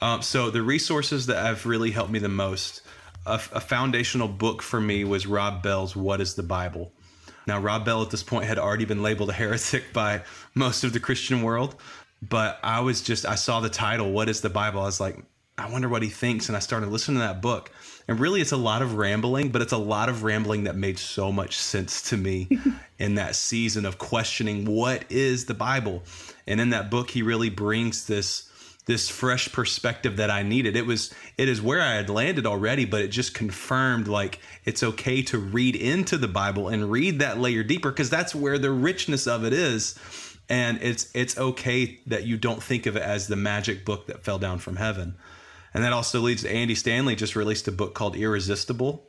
[0.00, 2.82] Um, so, the resources that have really helped me the most,
[3.26, 6.92] a, a foundational book for me was Rob Bell's What is the Bible?
[7.46, 10.22] Now, Rob Bell at this point had already been labeled a heretic by
[10.54, 11.76] most of the Christian world
[12.22, 15.18] but I was just I saw the title, "What is the Bible?" I was like,
[15.56, 17.70] I wonder what he thinks, and I started listening to that book.
[18.08, 20.98] And really, it's a lot of rambling, but it's a lot of rambling that made
[20.98, 22.48] so much sense to me
[22.98, 26.02] in that season of questioning what is the Bible.
[26.46, 28.49] And in that book, he really brings this
[28.86, 30.76] this fresh perspective that I needed.
[30.76, 34.82] It was it is where I had landed already, but it just confirmed like it's
[34.82, 38.70] okay to read into the Bible and read that layer deeper because that's where the
[38.70, 39.98] richness of it is.
[40.48, 44.24] And it's it's okay that you don't think of it as the magic book that
[44.24, 45.16] fell down from heaven.
[45.72, 49.08] And that also leads to andy stanley just released a book called irresistible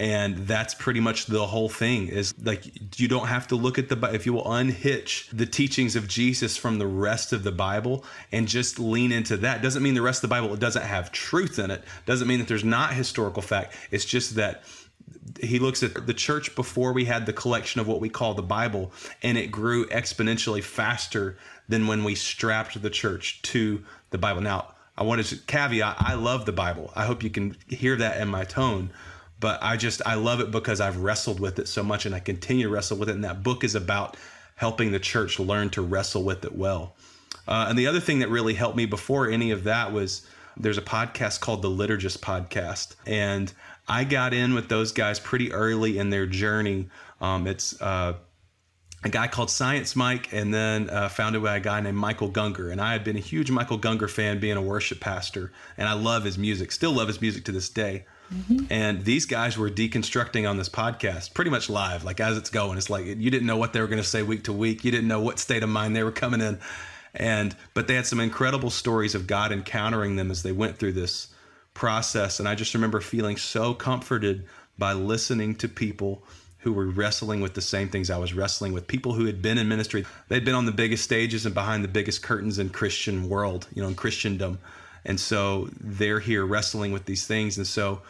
[0.00, 3.88] and that's pretty much the whole thing is like you don't have to look at
[3.88, 8.04] the if you will unhitch the teachings of jesus from the rest of the bible
[8.30, 11.58] and just lean into that doesn't mean the rest of the bible doesn't have truth
[11.58, 14.62] in it doesn't mean that there's not historical fact it's just that
[15.40, 18.42] he looks at the church before we had the collection of what we call the
[18.42, 21.36] Bible, and it grew exponentially faster
[21.68, 24.40] than when we strapped the church to the Bible.
[24.40, 26.92] Now, I want to caveat I love the Bible.
[26.96, 28.90] I hope you can hear that in my tone.
[29.40, 32.20] But I just, I love it because I've wrestled with it so much and I
[32.20, 33.14] continue to wrestle with it.
[33.14, 34.16] And that book is about
[34.56, 36.96] helping the church learn to wrestle with it well.
[37.46, 40.78] Uh, and the other thing that really helped me before any of that was there's
[40.78, 42.96] a podcast called the Liturgist Podcast.
[43.06, 43.52] And
[43.86, 46.88] I got in with those guys pretty early in their journey.
[47.20, 48.14] Um, it's uh,
[49.04, 52.72] a guy called Science Mike, and then uh, founded by a guy named Michael Gungor.
[52.72, 55.92] And I had been a huge Michael Gungor fan, being a worship pastor, and I
[55.92, 56.72] love his music.
[56.72, 58.06] Still love his music to this day.
[58.32, 58.66] Mm-hmm.
[58.70, 62.76] And these guys were deconstructing on this podcast pretty much live, like as it's going.
[62.76, 64.84] It's like you didn't know what they were going to say week to week.
[64.84, 66.58] You didn't know what state of mind they were coming in.
[67.14, 70.92] And but they had some incredible stories of God encountering them as they went through
[70.92, 71.28] this
[71.74, 72.38] process.
[72.38, 74.44] And I just remember feeling so comforted
[74.78, 76.22] by listening to people
[76.58, 78.86] who were wrestling with the same things I was wrestling with.
[78.86, 81.88] People who had been in ministry, they'd been on the biggest stages and behind the
[81.88, 84.58] biggest curtains in Christian world, you know, in Christendom.
[85.04, 87.56] And so they're here wrestling with these things.
[87.56, 88.02] And so,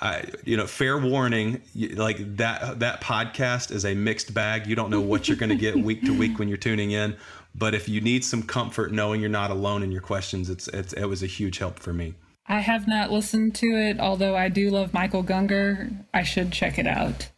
[0.00, 1.62] I, you know, fair warning,
[1.94, 4.66] like that that podcast is a mixed bag.
[4.66, 7.16] You don't know what you're going to get week to week when you're tuning in.
[7.54, 10.92] But if you need some comfort knowing you're not alone in your questions, it's, it's
[10.94, 12.14] it was a huge help for me.
[12.46, 16.04] I have not listened to it, although I do love Michael Gungor.
[16.12, 17.30] I should check it out.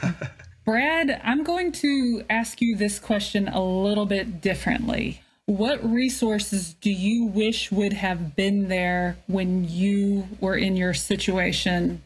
[0.64, 5.23] Brad, I'm going to ask you this question a little bit differently.
[5.46, 12.02] What resources do you wish would have been there when you were in your situation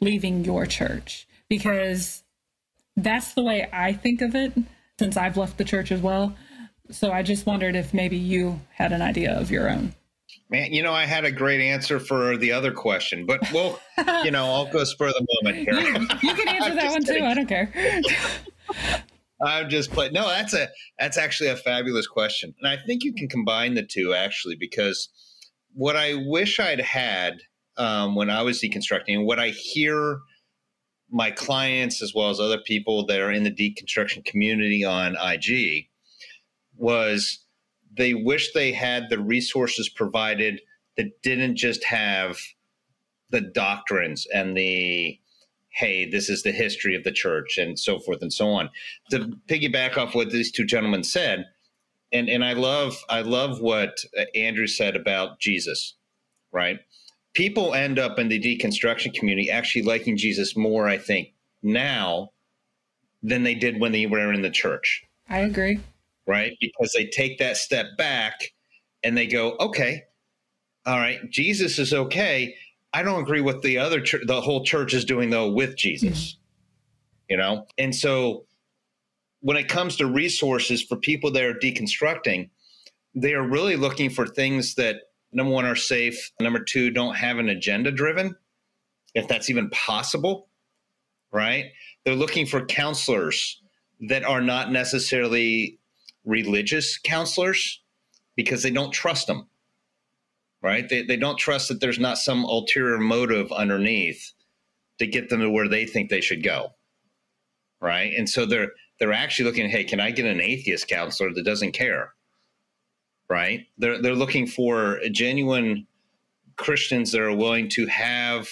[0.00, 1.26] leaving your church?
[1.48, 2.22] Because
[2.94, 4.52] that's the way I think of it
[4.98, 6.36] since I've left the church as well.
[6.90, 9.94] So I just wondered if maybe you had an idea of your own.
[10.50, 13.80] Man, you know, I had a great answer for the other question, but well,
[14.24, 15.74] you know, I'll go spur the moment here.
[15.74, 17.22] You, you can answer that one kidding.
[17.22, 17.26] too.
[17.26, 17.72] I don't care.
[19.40, 20.12] I'm just playing.
[20.12, 23.84] No, that's a that's actually a fabulous question, and I think you can combine the
[23.84, 25.08] two actually because
[25.74, 27.38] what I wish I'd had
[27.76, 30.20] um, when I was deconstructing, and what I hear
[31.10, 35.86] my clients as well as other people that are in the deconstruction community on IG
[36.76, 37.44] was
[37.96, 40.60] they wish they had the resources provided
[40.96, 42.38] that didn't just have
[43.30, 45.18] the doctrines and the
[45.78, 48.68] hey this is the history of the church and so forth and so on
[49.10, 51.46] to piggyback off what these two gentlemen said
[52.12, 55.94] and and i love i love what uh, andrew said about jesus
[56.52, 56.80] right
[57.34, 61.28] people end up in the deconstruction community actually liking jesus more i think
[61.62, 62.30] now
[63.22, 65.80] than they did when they were in the church i agree
[66.28, 66.56] right?
[66.60, 68.52] Because they take that step back
[69.02, 70.04] and they go, okay,
[70.86, 72.54] all right, Jesus is okay.
[72.92, 76.32] I don't agree with the other church, the whole church is doing though with Jesus,
[76.32, 77.32] mm-hmm.
[77.32, 77.66] you know?
[77.76, 78.46] And so
[79.40, 82.50] when it comes to resources for people that are deconstructing,
[83.14, 84.96] they are really looking for things that
[85.32, 88.34] number one are safe, number two don't have an agenda driven,
[89.14, 90.48] if that's even possible,
[91.32, 91.66] right?
[92.04, 93.60] They're looking for counselors
[94.08, 95.78] that are not necessarily
[96.24, 97.82] religious counselors
[98.36, 99.47] because they don't trust them,
[100.62, 100.88] right?
[100.88, 104.32] They, they don't trust that there's not some ulterior motive underneath
[104.98, 106.74] to get them to where they think they should go,
[107.80, 108.12] right?
[108.16, 111.72] And so they're they're actually looking, hey, can I get an atheist counselor that doesn't
[111.72, 112.14] care?
[113.28, 113.66] Right?
[113.78, 115.86] They're they're looking for genuine
[116.56, 118.48] Christians that are willing to have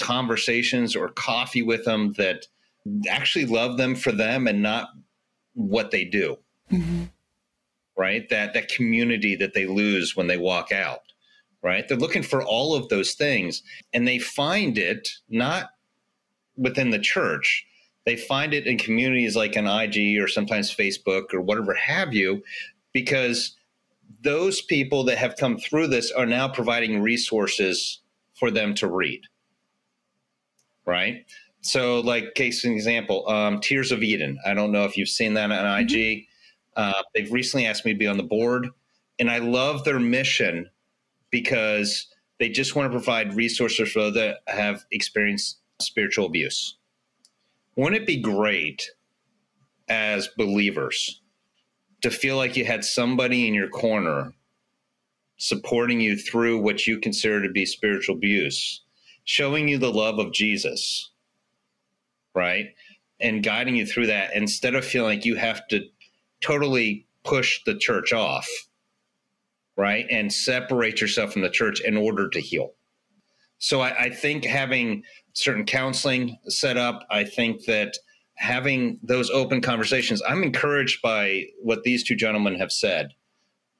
[0.00, 2.46] conversations or coffee with them that
[3.08, 4.90] actually love them for them and not
[5.54, 6.38] what they do.
[6.70, 7.04] Mm-hmm.
[7.96, 8.28] Right?
[8.28, 11.00] That that community that they lose when they walk out.
[11.62, 11.86] Right?
[11.88, 15.70] They're looking for all of those things and they find it not
[16.56, 17.66] within the church
[18.06, 22.42] they find it in communities like an IG or sometimes Facebook or whatever have you,
[22.92, 23.56] because
[24.22, 28.00] those people that have come through this are now providing resources
[28.34, 29.22] for them to read.
[30.86, 31.26] Right?
[31.62, 34.38] So, like, case an example, um, Tears of Eden.
[34.46, 35.90] I don't know if you've seen that on IG.
[35.90, 36.80] Mm-hmm.
[36.80, 38.68] Uh, they've recently asked me to be on the board,
[39.18, 40.70] and I love their mission
[41.30, 42.08] because
[42.38, 46.76] they just want to provide resources for those that have experienced spiritual abuse.
[47.76, 48.90] Wouldn't it be great
[49.88, 51.20] as believers
[52.02, 54.32] to feel like you had somebody in your corner
[55.38, 58.82] supporting you through what you consider to be spiritual abuse,
[59.24, 61.10] showing you the love of Jesus,
[62.34, 62.66] right?
[63.20, 65.82] And guiding you through that instead of feeling like you have to
[66.40, 68.48] totally push the church off,
[69.76, 70.06] right?
[70.10, 72.74] And separate yourself from the church in order to heal.
[73.58, 75.02] So I, I think having
[75.32, 77.96] certain counseling set up, I think that
[78.36, 83.12] having those open conversations, I'm encouraged by what these two gentlemen have said,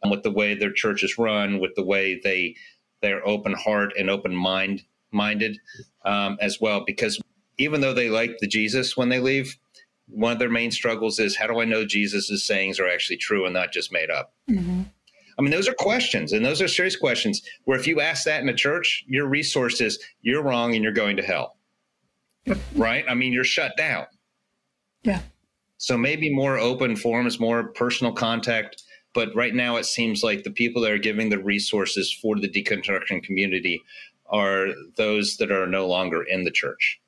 [0.02, 2.56] um, with the way their church is run, with the way they
[3.02, 4.82] they're open heart and open mind
[5.12, 5.58] minded
[6.04, 6.82] um, as well.
[6.84, 7.20] Because
[7.58, 9.58] even though they like the Jesus when they leave,
[10.08, 13.44] one of their main struggles is how do I know Jesus' sayings are actually true
[13.44, 14.32] and not just made up?
[14.50, 14.82] Mm-hmm.
[15.38, 17.42] I mean, those are questions, and those are serious questions.
[17.64, 20.92] Where if you ask that in a church, your resource is you're wrong and you're
[20.92, 21.56] going to hell,
[22.74, 23.04] right?
[23.08, 24.06] I mean, you're shut down.
[25.02, 25.20] Yeah.
[25.78, 28.82] So maybe more open forums, more personal contact.
[29.12, 32.48] But right now, it seems like the people that are giving the resources for the
[32.48, 33.82] deconstruction community
[34.26, 37.00] are those that are no longer in the church.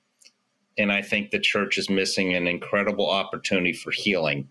[0.76, 4.48] And I think the church is missing an incredible opportunity for healing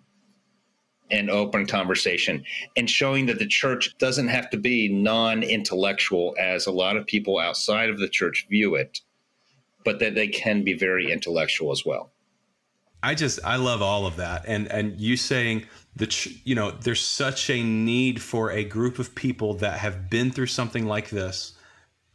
[1.12, 2.44] and open conversation
[2.76, 7.06] and showing that the church doesn't have to be non intellectual as a lot of
[7.06, 9.02] people outside of the church view it,
[9.84, 12.12] but that they can be very intellectual as well.
[13.04, 17.06] I just I love all of that, and and you saying that you know there's
[17.06, 21.57] such a need for a group of people that have been through something like this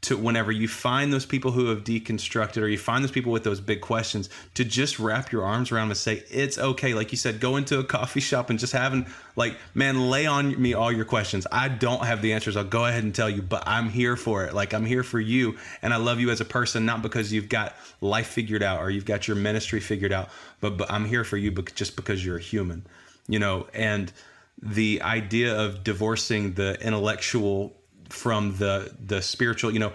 [0.02, 3.44] to whenever you find those people who have deconstructed or you find those people with
[3.44, 6.94] those big questions to just wrap your arms around and say it's okay.
[6.94, 10.60] Like you said go into a coffee shop and just having like man lay on
[10.60, 11.46] me all your questions.
[11.50, 12.56] I don't have the answers.
[12.56, 14.54] I'll go ahead and tell you but i'm here for it.
[14.54, 17.48] Like i'm here for you and i love you as a person not because you've
[17.48, 20.28] got life figured out or you've got your ministry figured out
[20.60, 22.84] but, but i'm here for you but just because you're a human
[23.28, 23.66] you know?
[23.74, 24.12] And
[24.60, 27.74] the idea of divorcing the intellectual
[28.12, 29.92] from the the spiritual you know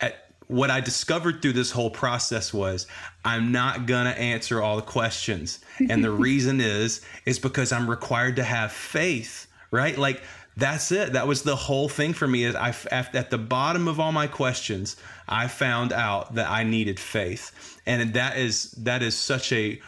[0.00, 2.86] at, what i discovered through this whole process was
[3.24, 5.60] i'm not gonna answer all the questions.
[5.88, 9.96] And the reason is is because i'm required to have faith right?
[9.96, 10.22] Like
[10.56, 11.12] that's it.
[11.12, 14.26] That was the whole thing for me is i at the bottom of all my
[14.26, 14.96] questions
[15.28, 17.80] i found out that i needed faith.
[17.86, 19.80] And that is that is such a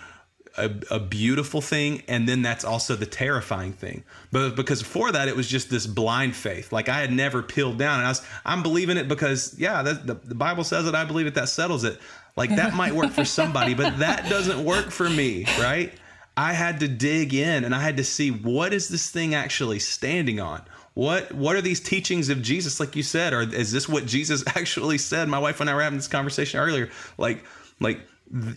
[0.57, 4.05] a, a, beautiful thing and then that's also the terrifying thing.
[4.33, 6.73] But because for that it was just this blind faith.
[6.73, 10.15] Like i had never peeled down and i was i'm believing it because yeah the,
[10.25, 11.99] the bible says it i believe it that settles it.
[12.37, 15.93] Like that might work for somebody but that doesn't work for me right?
[16.37, 19.79] I had to dig in and i had to see what is this thing actually
[19.79, 20.63] standing on?
[20.95, 22.81] What what are these teachings of jesus?
[22.81, 25.29] Like you said or is this what jesus actually said?
[25.29, 26.91] My wife and i were having this conversation earlier.
[27.19, 27.45] Like
[27.81, 28.01] like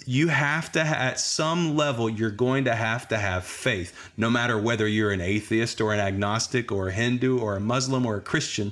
[0.06, 4.58] you have to at some level you're going to have to have faith no matter
[4.58, 8.22] whether you're an atheist or an agnostic or a hindu or a muslim or a
[8.22, 8.72] christian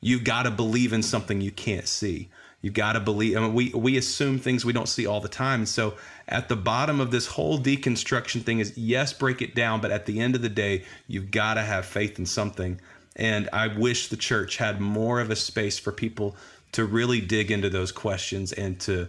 [0.00, 2.28] you've got to believe in something you can't see
[2.60, 3.36] You got to believe.
[3.36, 5.60] I mean, we we assume things we don't see all the time.
[5.60, 5.94] And so
[6.26, 10.06] at the bottom of this whole deconstruction thing is yes, break it down, but at
[10.06, 12.80] the end of the day, you've got to have faith in something.
[13.14, 16.34] And I wish the church had more of a space for people
[16.72, 19.06] to really dig into those questions and to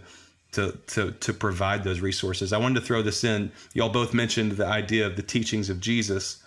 [0.52, 2.52] to to to provide those resources.
[2.52, 3.52] I wanted to throw this in.
[3.74, 6.42] Y'all both mentioned the idea of the teachings of Jesus.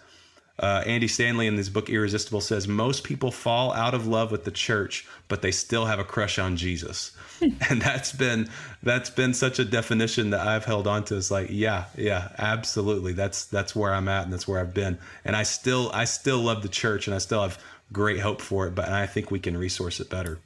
[0.59, 4.43] Uh, Andy Stanley in his book Irresistible says most people fall out of love with
[4.43, 8.47] the church, but they still have a crush on Jesus, and that's been
[8.83, 11.17] that's been such a definition that I've held on to.
[11.17, 13.13] It's like, yeah, yeah, absolutely.
[13.13, 16.39] That's that's where I'm at, and that's where I've been, and I still I still
[16.39, 17.57] love the church, and I still have
[17.91, 20.39] great hope for it, but I think we can resource it better.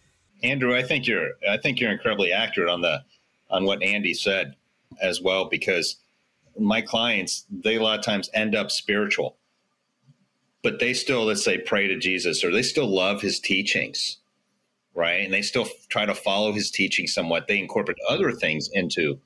[0.44, 3.04] Andrew, I think you're I think you're incredibly accurate on the
[3.50, 4.56] on what Andy said
[5.02, 5.98] as well, because
[6.60, 9.38] my clients they a lot of times end up spiritual
[10.64, 14.18] but they still let's say pray to jesus or they still love his teachings
[14.98, 15.24] right?
[15.24, 17.48] And they still try to follow his teaching somewhat.
[17.48, 19.20] They incorporate other things into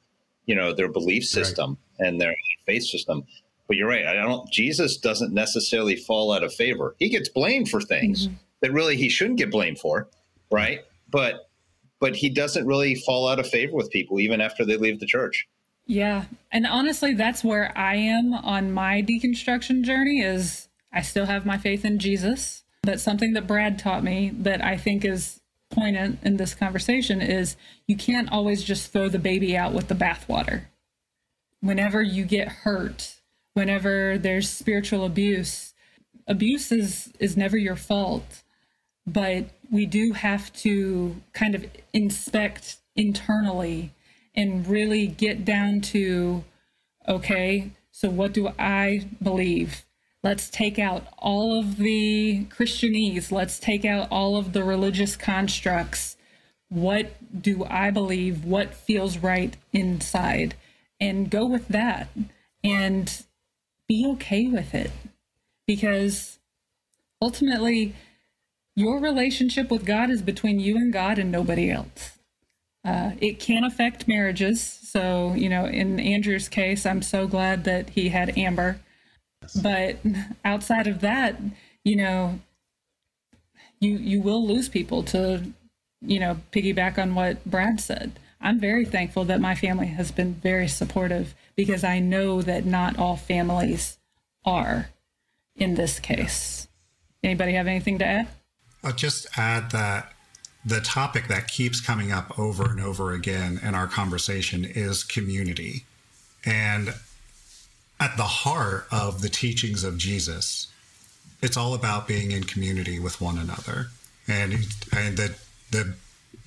[0.45, 2.07] you know their belief system right.
[2.07, 3.23] and their faith system.
[3.67, 6.95] But you're right i don't jesus doesn't necessarily fall out of favor.
[6.99, 8.35] He gets blamed for things mm-hmm.
[8.59, 10.09] that really he shouldn't get blamed for
[10.51, 10.81] right?
[11.09, 11.49] But
[12.01, 15.05] but he doesn't really fall out of favor with people even after they leave the
[15.05, 15.47] church
[15.85, 21.45] yeah and honestly that's where i am on my deconstruction journey is I still have
[21.45, 22.63] my faith in Jesus.
[22.83, 25.39] But something that Brad taught me that I think is
[25.69, 27.55] poignant in this conversation is
[27.87, 30.65] you can't always just throw the baby out with the bathwater.
[31.61, 33.15] Whenever you get hurt,
[33.53, 35.73] whenever there's spiritual abuse,
[36.27, 38.41] abuse is is never your fault,
[39.05, 43.93] but we do have to kind of inspect internally
[44.35, 46.43] and really get down to
[47.07, 49.85] okay, so what do I believe?
[50.23, 53.31] Let's take out all of the Christianese.
[53.31, 56.15] Let's take out all of the religious constructs.
[56.69, 57.11] What
[57.41, 58.45] do I believe?
[58.45, 60.55] What feels right inside?
[60.99, 62.09] And go with that
[62.63, 63.23] and
[63.87, 64.91] be okay with it.
[65.65, 66.37] Because
[67.21, 67.95] ultimately,
[68.75, 72.17] your relationship with God is between you and God and nobody else.
[72.83, 74.61] Uh, it can affect marriages.
[74.61, 78.79] So, you know, in Andrew's case, I'm so glad that he had Amber
[79.61, 79.97] but
[80.45, 81.39] outside of that,
[81.83, 82.39] you know,
[83.79, 85.51] you you will lose people to,
[86.01, 88.19] you know, piggyback on what Brad said.
[88.39, 92.97] I'm very thankful that my family has been very supportive because I know that not
[92.97, 93.97] all families
[94.45, 94.89] are
[95.55, 96.67] in this case.
[97.23, 98.27] Anybody have anything to add?
[98.83, 100.13] I'll just add that
[100.65, 105.85] the topic that keeps coming up over and over again in our conversation is community.
[106.45, 106.93] And
[107.99, 110.67] at the heart of the teachings of Jesus,
[111.41, 113.87] it's all about being in community with one another.
[114.27, 114.53] And,
[114.95, 115.35] and the,
[115.71, 115.95] the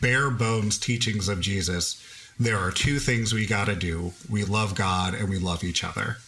[0.01, 2.03] bare bones teachings of Jesus,
[2.39, 5.85] there are two things we got to do we love God and we love each
[5.85, 6.19] other.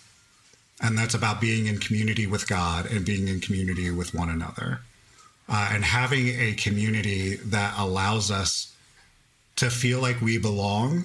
[0.81, 4.81] And that's about being in community with God and being in community with one another.
[5.49, 8.75] Uh, and having a community that allows us
[9.57, 11.05] to feel like we belong,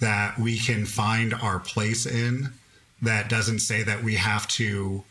[0.00, 2.52] that we can find our place in,
[3.00, 5.04] that doesn't say that we have to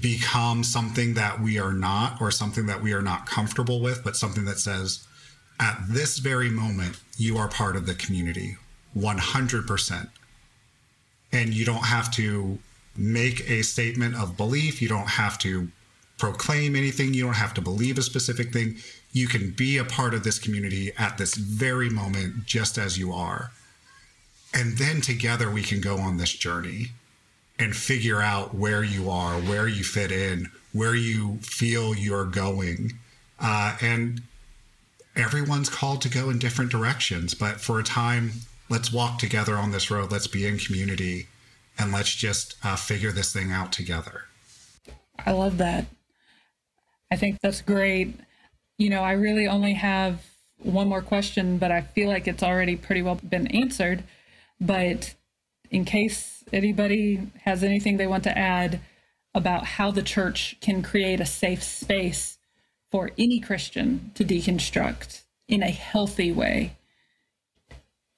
[0.00, 4.16] become something that we are not or something that we are not comfortable with, but
[4.16, 5.06] something that says,
[5.60, 8.56] at this very moment, you are part of the community
[8.96, 10.08] 100%.
[11.32, 12.58] And you don't have to
[12.96, 14.80] make a statement of belief.
[14.80, 15.68] You don't have to
[16.18, 17.14] proclaim anything.
[17.14, 18.76] You don't have to believe a specific thing.
[19.12, 23.12] You can be a part of this community at this very moment, just as you
[23.12, 23.52] are.
[24.54, 26.88] And then together we can go on this journey
[27.58, 32.92] and figure out where you are, where you fit in, where you feel you're going.
[33.40, 34.22] Uh, and
[35.14, 37.34] everyone's called to go in different directions.
[37.34, 38.32] But for a time,
[38.68, 40.12] let's walk together on this road.
[40.12, 41.28] Let's be in community
[41.78, 44.24] and let's just uh, figure this thing out together.
[45.24, 45.86] I love that.
[47.10, 48.14] I think that's great.
[48.78, 50.24] You know, I really only have
[50.58, 54.02] one more question, but I feel like it's already pretty well been answered.
[54.60, 55.14] But
[55.70, 58.80] in case anybody has anything they want to add
[59.34, 62.38] about how the church can create a safe space
[62.90, 66.76] for any Christian to deconstruct in a healthy way.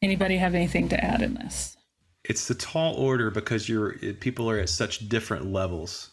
[0.00, 1.76] Anybody have anything to add in this?
[2.24, 6.10] It's the tall order because you're people are at such different levels.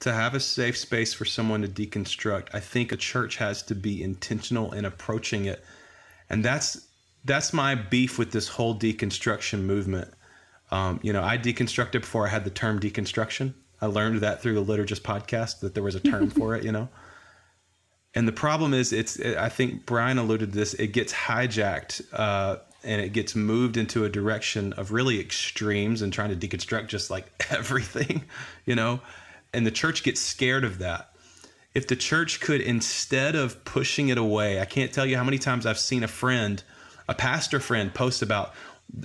[0.00, 3.74] To have a safe space for someone to deconstruct, I think a church has to
[3.74, 5.64] be intentional in approaching it.
[6.30, 6.86] And that's
[7.24, 10.14] that's my beef with this whole deconstruction movement
[10.70, 13.54] um, you know, I deconstructed before I had the term deconstruction.
[13.80, 16.72] I learned that through the Liturgist podcast that there was a term for it, you
[16.72, 16.88] know.
[18.14, 20.72] And the problem is, it's I think Brian alluded to this.
[20.74, 26.10] It gets hijacked uh, and it gets moved into a direction of really extremes and
[26.10, 28.24] trying to deconstruct just like everything,
[28.64, 29.00] you know.
[29.52, 31.10] And the church gets scared of that.
[31.74, 35.38] If the church could, instead of pushing it away, I can't tell you how many
[35.38, 36.62] times I've seen a friend,
[37.08, 38.52] a pastor friend, post about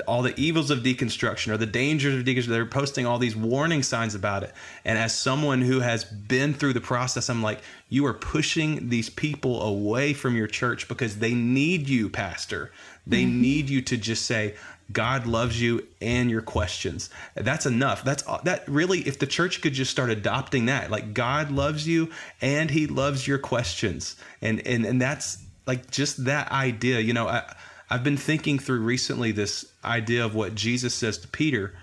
[0.07, 2.47] all the evils of deconstruction or the dangers of deconstruction.
[2.47, 4.53] They're posting all these warning signs about it.
[4.85, 7.59] And as someone who has been through the process, I'm like,
[7.89, 12.71] you are pushing these people away from your church because they need you, Pastor.
[13.05, 13.41] They mm-hmm.
[13.41, 14.55] need you to just say,
[14.91, 17.09] God loves you and your questions.
[17.35, 18.03] That's enough.
[18.03, 20.91] That's that really if the church could just start adopting that.
[20.91, 22.11] Like God loves you
[22.41, 24.15] and he loves your questions.
[24.41, 27.55] And and and that's like just that idea, you know, I
[27.89, 31.73] I've been thinking through recently this idea of what Jesus says to Peter.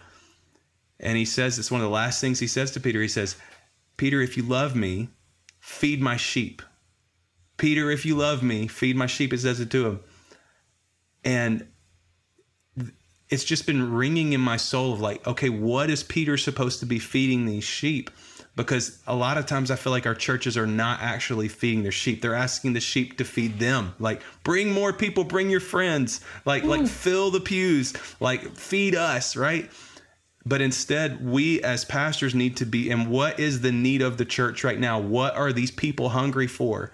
[0.99, 3.01] And he says, it's one of the last things he says to Peter.
[3.01, 3.37] He says,
[3.97, 5.09] Peter, if you love me,
[5.61, 6.63] feed my sheep.
[7.57, 9.33] Peter, if you love me, feed my sheep.
[9.33, 10.01] It says it to him.
[11.25, 11.67] And
[13.29, 16.87] it's just been ringing in my soul of like, okay, what is Peter supposed to
[16.87, 18.11] be feeding these sheep?
[18.57, 21.93] Because a lot of times I feel like our churches are not actually feeding their
[21.93, 22.21] sheep.
[22.21, 23.95] They're asking the sheep to feed them.
[23.99, 26.21] Like bring more people, bring your friends.
[26.45, 26.69] Like Ooh.
[26.69, 29.71] like fill the pews, like feed us, right?
[30.45, 34.25] But instead, we as pastors need to be and what is the need of the
[34.25, 34.99] church right now?
[34.99, 36.91] What are these people hungry for?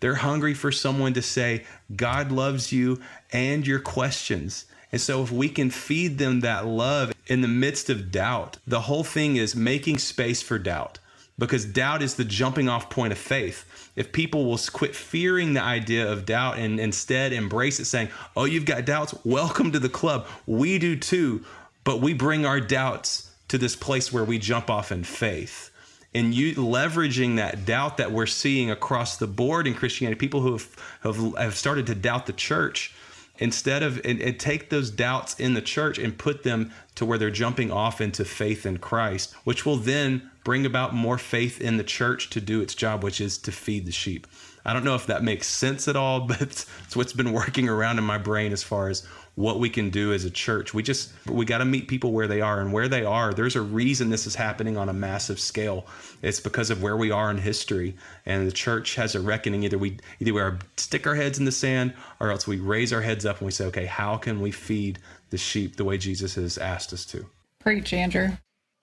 [0.00, 3.00] They're hungry for someone to say, God loves you
[3.32, 4.66] and your questions.
[4.90, 8.82] And so, if we can feed them that love in the midst of doubt, the
[8.82, 10.98] whole thing is making space for doubt
[11.38, 13.90] because doubt is the jumping off point of faith.
[13.96, 18.44] If people will quit fearing the idea of doubt and instead embrace it, saying, Oh,
[18.44, 20.26] you've got doubts, welcome to the club.
[20.46, 21.44] We do too,
[21.84, 25.70] but we bring our doubts to this place where we jump off in faith.
[26.14, 30.52] And you leveraging that doubt that we're seeing across the board in Christianity, people who
[30.52, 32.94] have, have, have started to doubt the church,
[33.42, 37.18] instead of and, and, take those doubts in the church and put them to where
[37.18, 41.76] they're jumping off into faith in Christ, which will then bring about more faith in
[41.76, 44.28] the church to do its job, which is to feed the sheep.
[44.64, 47.68] I don't know if that makes sense at all, but it's, it's what's been working
[47.68, 50.74] around in my brain as far as what we can do as a church.
[50.74, 53.32] We just we got to meet people where they are and where they are.
[53.32, 55.86] There's a reason this is happening on a massive scale.
[56.20, 59.64] It's because of where we are in history, and the church has a reckoning.
[59.64, 63.02] Either we either we stick our heads in the sand, or else we raise our
[63.02, 64.98] heads up and we say, okay, how can we feed
[65.30, 67.26] the sheep the way Jesus has asked us to?
[67.60, 68.30] Preach, Andrew.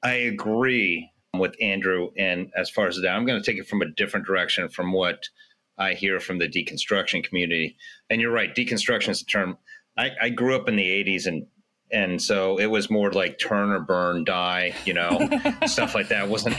[0.02, 2.10] I agree with Andrew.
[2.18, 4.92] And as far as that, I'm going to take it from a different direction from
[4.92, 5.28] what
[5.78, 7.78] I hear from the deconstruction community.
[8.10, 9.58] And you're right, deconstruction is a term.
[10.00, 11.46] I, I grew up in the 80s and
[11.92, 15.28] and so it was more like turn or burn, die, you know,
[15.66, 16.26] stuff like that.
[16.26, 16.56] It wasn't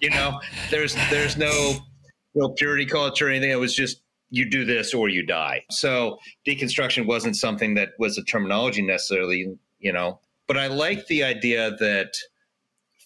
[0.00, 1.74] you know, there's there's no
[2.34, 3.50] no purity culture or anything.
[3.50, 5.64] It was just you do this or you die.
[5.70, 10.20] So deconstruction wasn't something that was a terminology necessarily, you know.
[10.46, 12.12] But I like the idea that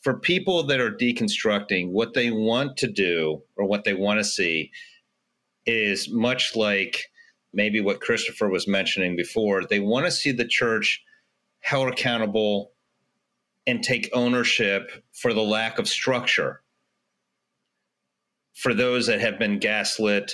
[0.03, 4.25] for people that are deconstructing, what they want to do or what they want to
[4.25, 4.71] see
[5.65, 7.07] is much like
[7.53, 9.65] maybe what Christopher was mentioning before.
[9.65, 11.03] They want to see the church
[11.61, 12.73] held accountable
[13.67, 16.63] and take ownership for the lack of structure
[18.55, 20.33] for those that have been gaslit,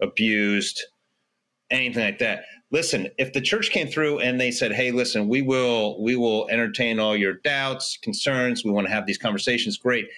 [0.00, 0.80] abused,
[1.70, 5.42] anything like that listen, if the church came through and they said, "Hey, listen, we
[5.42, 8.64] will we will entertain all your doubts, concerns.
[8.64, 10.08] We want to have these conversations." Great.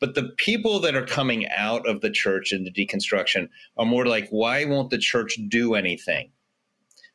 [0.00, 4.06] But the people that are coming out of the church in the deconstruction are more
[4.06, 6.32] like, "Why won't the church do anything?"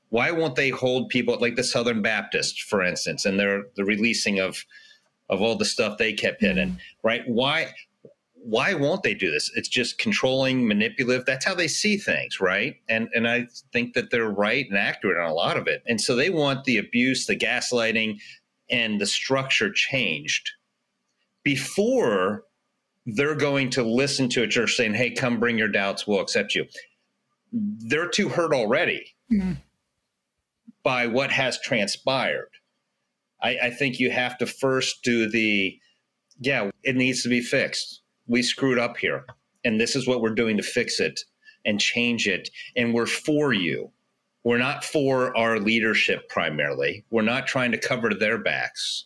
[0.09, 4.39] Why won't they hold people like the Southern Baptist, for instance, and their the releasing
[4.39, 4.63] of
[5.29, 6.77] of all the stuff they kept hidden, mm-hmm.
[7.07, 7.23] right?
[7.27, 7.73] Why
[8.33, 9.51] why won't they do this?
[9.55, 11.25] It's just controlling, manipulative.
[11.25, 12.75] That's how they see things, right?
[12.87, 15.81] And and I think that they're right and accurate on a lot of it.
[15.87, 18.19] And so they want the abuse, the gaslighting,
[18.69, 20.51] and the structure changed
[21.43, 22.44] before
[23.05, 26.55] they're going to listen to a church saying, "Hey, come bring your doubts, we'll accept
[26.55, 26.65] you."
[27.51, 29.53] They're too hurt already mm-hmm.
[30.83, 32.49] by what has transpired.
[33.41, 35.79] I, I think you have to first do the,
[36.39, 39.25] yeah, it needs to be fixed we screwed up here
[39.63, 41.21] and this is what we're doing to fix it
[41.65, 43.91] and change it and we're for you
[44.43, 49.05] we're not for our leadership primarily we're not trying to cover their backs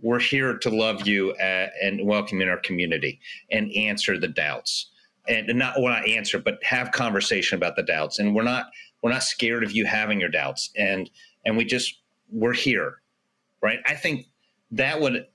[0.00, 3.20] we're here to love you uh, and welcome in our community
[3.50, 4.90] and answer the doubts.
[5.28, 8.18] And not well not answer but have conversation about the doubts.
[8.18, 8.66] And we're not
[9.02, 10.70] we're not scared of you having your doubts.
[10.76, 11.10] And
[11.44, 11.98] and we just
[12.30, 12.98] we're here
[13.60, 13.80] right?
[13.86, 14.26] I think
[14.70, 15.26] that would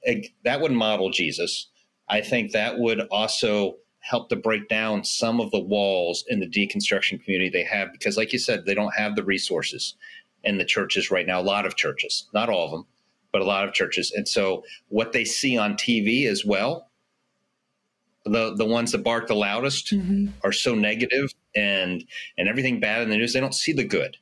[0.44, 1.70] that would model jesus.
[2.10, 6.48] I think that would also help to break down some of the walls in the
[6.48, 9.96] deconstruction community they have because like you said they don't have the resources
[10.44, 12.86] in the churches right now a lot of churches not all of them
[13.34, 14.14] but a lot of churches.
[14.16, 16.90] And so what they see on tv as well
[18.26, 20.28] the the ones that bark the loudest mm-hmm.
[20.44, 22.06] are so negative and
[22.38, 24.18] and everything bad in the news they don't see the good.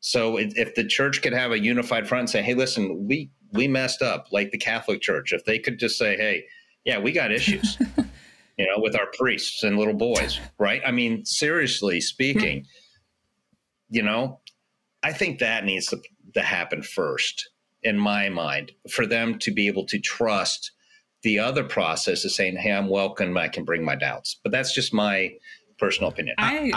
[0.00, 3.68] So if the church could have a unified front and say hey listen we we
[3.68, 6.44] messed up like the catholic church if they could just say hey
[6.84, 7.78] yeah we got issues
[8.58, 10.82] you know with our priests and little boys right?
[10.84, 12.66] I mean seriously speaking
[13.90, 14.40] you know
[15.02, 16.00] i think that needs to,
[16.34, 17.50] to happen first
[17.82, 20.72] in my mind for them to be able to trust
[21.22, 23.36] the other process is saying, "Hey, I'm welcome.
[23.36, 25.34] I can bring my doubts." But that's just my
[25.78, 26.34] personal opinion.
[26.38, 26.70] I,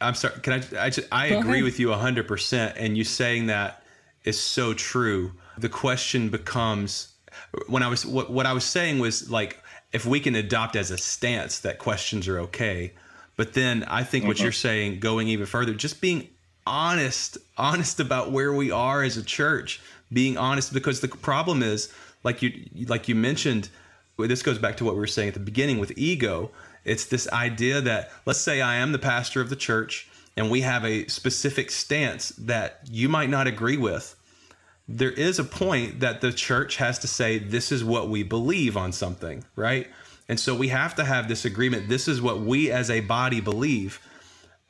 [0.00, 0.40] I am sorry.
[0.40, 0.86] Can I?
[0.86, 1.64] I, just, I agree ahead.
[1.64, 2.26] with you 100.
[2.26, 3.84] percent And you saying that
[4.24, 5.32] is so true.
[5.58, 7.14] The question becomes
[7.68, 10.90] when I was what, what I was saying was like if we can adopt as
[10.90, 12.94] a stance that questions are okay,
[13.36, 14.28] but then I think mm-hmm.
[14.28, 16.28] what you're saying going even further, just being
[16.66, 19.80] honest, honest about where we are as a church,
[20.12, 21.92] being honest because the problem is
[22.22, 22.52] like you
[22.86, 23.68] like you mentioned
[24.16, 26.50] this goes back to what we were saying at the beginning with ego.
[26.84, 30.62] It's this idea that let's say I am the pastor of the church and we
[30.62, 34.16] have a specific stance that you might not agree with.
[34.86, 38.76] There is a point that the church has to say, this is what we believe
[38.76, 39.88] on something, right?
[40.28, 41.88] And so we have to have this agreement.
[41.88, 44.00] This is what we as a body believe.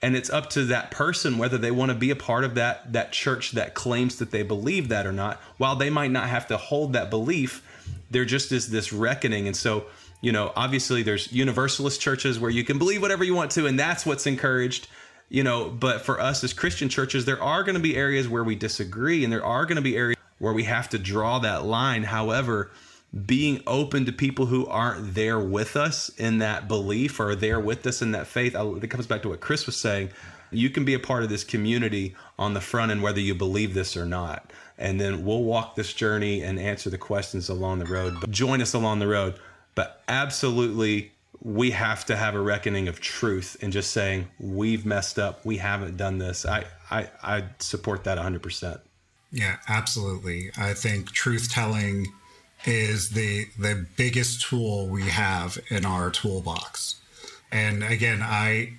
[0.04, 2.92] And it's up to that person whether they want to be a part of that
[2.92, 5.40] that church that claims that they believe that or not.
[5.56, 7.62] While they might not have to hold that belief,
[8.10, 9.46] there just is this reckoning.
[9.46, 9.86] And so,
[10.20, 13.78] you know, obviously there's universalist churches where you can believe whatever you want to, and
[13.78, 14.88] that's what's encouraged,
[15.30, 15.70] you know.
[15.70, 19.24] But for us as Christian churches, there are going to be areas where we disagree,
[19.24, 22.02] and there are going to be areas where we have to draw that line.
[22.02, 22.72] However,
[23.26, 27.86] being open to people who aren't there with us in that belief or there with
[27.86, 30.10] us in that faith, it comes back to what Chris was saying.
[30.50, 33.74] You can be a part of this community on the front end, whether you believe
[33.74, 37.86] this or not and then we'll walk this journey and answer the questions along the
[37.86, 38.16] road.
[38.20, 39.38] But join us along the road.
[39.74, 45.18] But absolutely, we have to have a reckoning of truth and just saying we've messed
[45.18, 46.44] up, we haven't done this.
[46.44, 48.80] I I, I support that 100%.
[49.32, 50.50] Yeah, absolutely.
[50.56, 52.06] I think truth telling
[52.64, 56.96] is the the biggest tool we have in our toolbox.
[57.52, 58.74] And again, I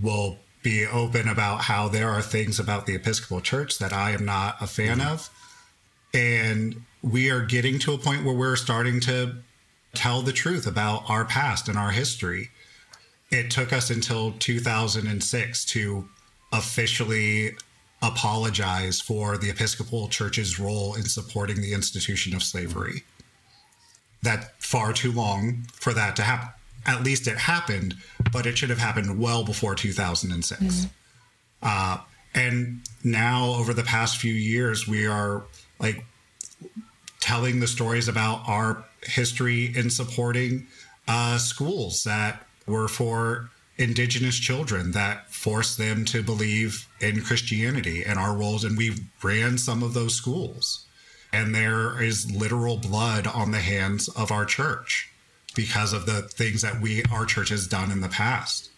[0.00, 4.24] will be open about how there are things about the Episcopal Church that I am
[4.24, 5.12] not a fan mm-hmm.
[5.12, 5.30] of.
[6.12, 9.36] And we are getting to a point where we're starting to
[9.94, 12.50] tell the truth about our past and our history.
[13.30, 16.08] It took us until 2006 to
[16.52, 17.56] officially
[18.06, 23.04] apologize for the Episcopal Church's role in supporting the institution of slavery.
[24.22, 26.50] That far too long for that to happen
[26.86, 27.96] at least it happened,
[28.32, 30.62] but it should have happened well before 2006.
[30.62, 30.86] Mm-hmm.
[31.62, 31.98] Uh,
[32.34, 35.42] and now, over the past few years, we are
[35.80, 36.04] like
[37.18, 40.66] telling the stories about our history in supporting
[41.08, 48.18] uh, schools that were for indigenous children that forced them to believe in Christianity and
[48.18, 48.64] our roles.
[48.64, 50.86] And we ran some of those schools.
[51.32, 55.10] And there is literal blood on the hands of our church
[55.54, 58.70] because of the things that we our church has done in the past.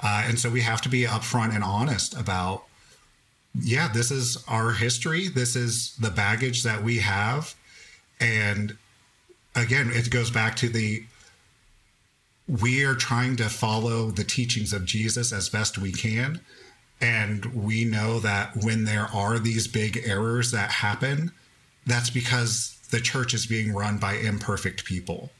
[0.00, 2.64] Uh, and so we have to be upfront and honest about
[3.62, 5.28] yeah, this is our history.
[5.28, 7.54] This is the baggage that we have.
[8.20, 8.76] And
[9.54, 11.04] again, it goes back to the
[12.48, 16.40] we are trying to follow the teachings of Jesus as best we can.
[17.00, 21.32] And we know that when there are these big errors that happen,
[21.86, 25.30] that's because the church is being run by imperfect people.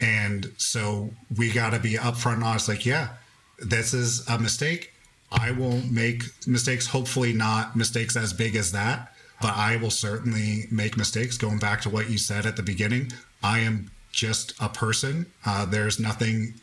[0.00, 3.10] And so we got to be upfront and honest like, yeah,
[3.58, 4.92] this is a mistake.
[5.30, 10.64] I will make mistakes, hopefully, not mistakes as big as that, but I will certainly
[10.70, 11.38] make mistakes.
[11.38, 15.26] Going back to what you said at the beginning, I am just a person.
[15.44, 16.54] Uh, there's nothing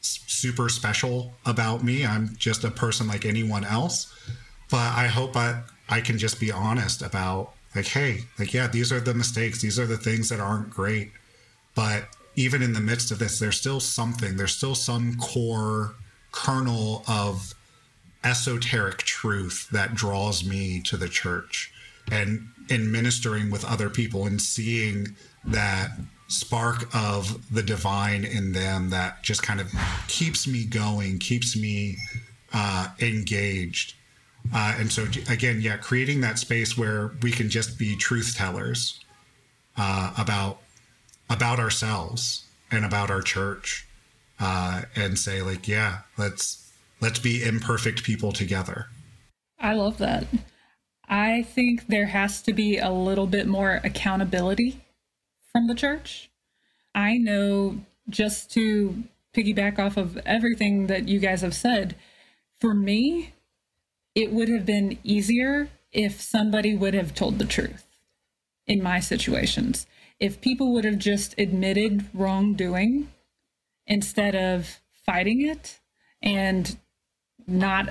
[0.00, 2.04] super special about me.
[2.04, 4.12] I'm just a person like anyone else.
[4.70, 8.92] But I hope I, I can just be honest about, like, hey, like, yeah, these
[8.92, 9.60] are the mistakes.
[9.60, 11.12] These are the things that aren't great.
[11.74, 15.94] But even in the midst of this, there's still something, there's still some core
[16.32, 17.54] kernel of
[18.24, 21.72] esoteric truth that draws me to the church.
[22.10, 25.90] And in ministering with other people and seeing that
[26.28, 29.72] spark of the divine in them that just kind of
[30.06, 31.96] keeps me going, keeps me
[32.52, 33.94] uh, engaged.
[34.54, 39.00] Uh, and so, again, yeah, creating that space where we can just be truth tellers
[39.76, 40.60] uh, about
[41.30, 43.86] about ourselves and about our church
[44.40, 46.70] uh, and say like, yeah, let's
[47.00, 48.86] let's be imperfect people together.
[49.58, 50.26] I love that.
[51.08, 54.82] I think there has to be a little bit more accountability
[55.52, 56.30] from the church.
[56.94, 61.94] I know just to piggyback off of everything that you guys have said,
[62.58, 63.34] for me,
[64.14, 67.84] it would have been easier if somebody would have told the truth
[68.66, 69.86] in my situations.
[70.18, 73.08] If people would have just admitted wrongdoing
[73.86, 75.78] instead of fighting it
[76.20, 76.76] and
[77.46, 77.90] not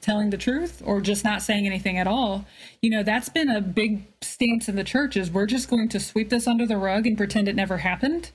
[0.00, 2.44] telling the truth or just not saying anything at all
[2.82, 4.04] you know that's been a big
[4.38, 7.16] stance in the church is we're just going to sweep this under the rug and
[7.16, 8.30] pretend it never happened.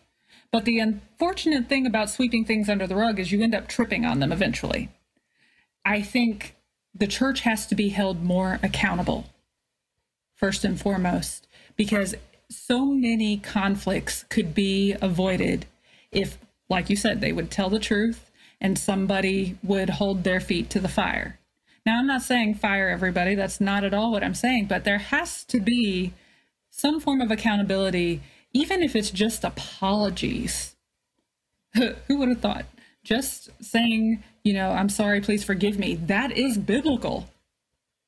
[0.51, 4.03] But the unfortunate thing about sweeping things under the rug is you end up tripping
[4.05, 4.89] on them eventually.
[5.85, 6.55] I think
[6.93, 9.27] the church has to be held more accountable
[10.35, 11.47] first and foremost
[11.77, 12.15] because
[12.49, 15.65] so many conflicts could be avoided
[16.11, 16.37] if
[16.69, 18.29] like you said they would tell the truth
[18.59, 21.39] and somebody would hold their feet to the fire
[21.85, 23.35] now, I'm not saying fire everybody.
[23.35, 26.13] That's not at all what I'm saying, but there has to be
[26.69, 28.21] some form of accountability,
[28.53, 30.75] even if it's just apologies.
[31.75, 32.65] Who would have thought?
[33.03, 37.27] Just saying, you know, I'm sorry, please forgive me, that is biblical,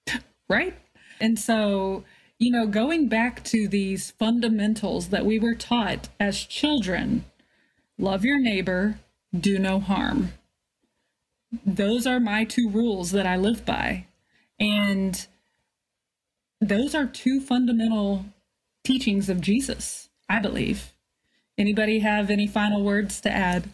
[0.49, 0.75] right?
[1.19, 2.05] And so,
[2.39, 7.25] you know, going back to these fundamentals that we were taught as children
[7.97, 8.99] love your neighbor,
[9.37, 10.31] do no harm
[11.65, 14.05] those are my two rules that I live by.
[14.59, 15.25] And
[16.61, 18.25] those are two fundamental
[18.83, 20.93] teachings of Jesus, I believe.
[21.57, 23.69] Anybody have any final words to add?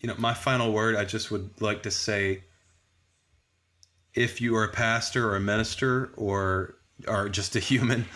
[0.00, 2.42] You know, my final word, I just would like to say
[4.14, 6.74] if you are a pastor or a minister or
[7.06, 8.06] are just a human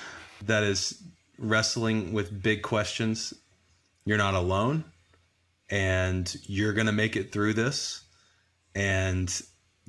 [0.46, 1.02] that is
[1.38, 3.34] wrestling with big questions,
[4.04, 4.84] you're not alone
[5.70, 8.02] and you're going to make it through this
[8.74, 9.42] and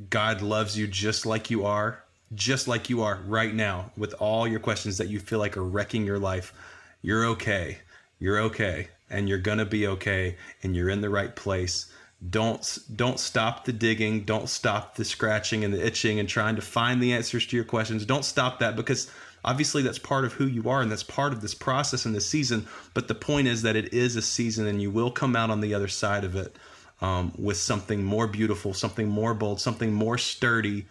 [0.10, 2.04] God loves you just like you are,
[2.34, 5.64] just like you are right now, with all your questions that you feel like are
[5.64, 6.54] wrecking your life.
[7.02, 7.80] You're okay.
[8.20, 8.90] You're okay.
[9.10, 10.38] And you're going to be okay.
[10.64, 11.92] And you're in the right place.
[12.30, 14.22] Don't don't stop the digging.
[14.26, 17.66] Don't stop the scratching and the itching and trying to find the answers to your
[17.66, 18.06] questions.
[18.06, 19.10] Don't stop that because
[19.44, 22.28] obviously that's part of who you are and that's part of this process and this
[22.28, 22.68] season.
[22.94, 25.62] But the point is that it is a season and you will come out on
[25.62, 26.56] the other side of it
[27.02, 30.86] um, with something more beautiful, something more bold, something more sturdy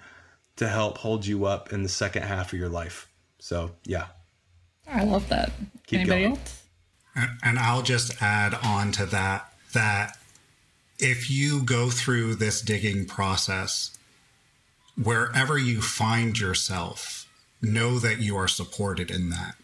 [0.57, 3.09] to help hold you up in the second half of your life.
[3.39, 4.07] So, yeah.
[4.87, 5.53] I love that.
[5.87, 6.37] Keep Anybody going.
[6.37, 6.63] else?
[7.43, 10.17] And I'll just add on to that that
[10.99, 13.97] if you go through this digging process,
[15.03, 17.27] wherever you find yourself,
[17.63, 19.55] know that you are supported in that.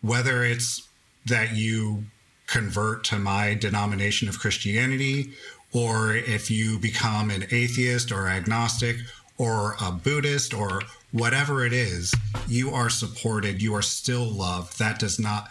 [0.00, 0.88] Whether it's
[1.26, 2.04] that you
[2.46, 5.32] convert to my denomination of Christianity,
[5.72, 8.96] or if you become an atheist or agnostic
[9.38, 12.14] or a Buddhist or whatever it is,
[12.46, 14.78] you are supported, you are still loved.
[14.78, 15.48] That does not,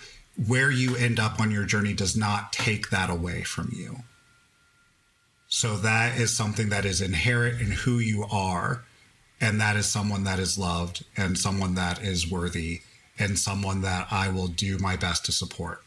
[0.48, 3.98] where you end up on your journey does not take that away from you.
[5.48, 8.84] So that is something that is inherent in who you are.
[9.42, 12.82] And that is someone that is loved and someone that is worthy
[13.18, 15.84] and someone that I will do my best to support.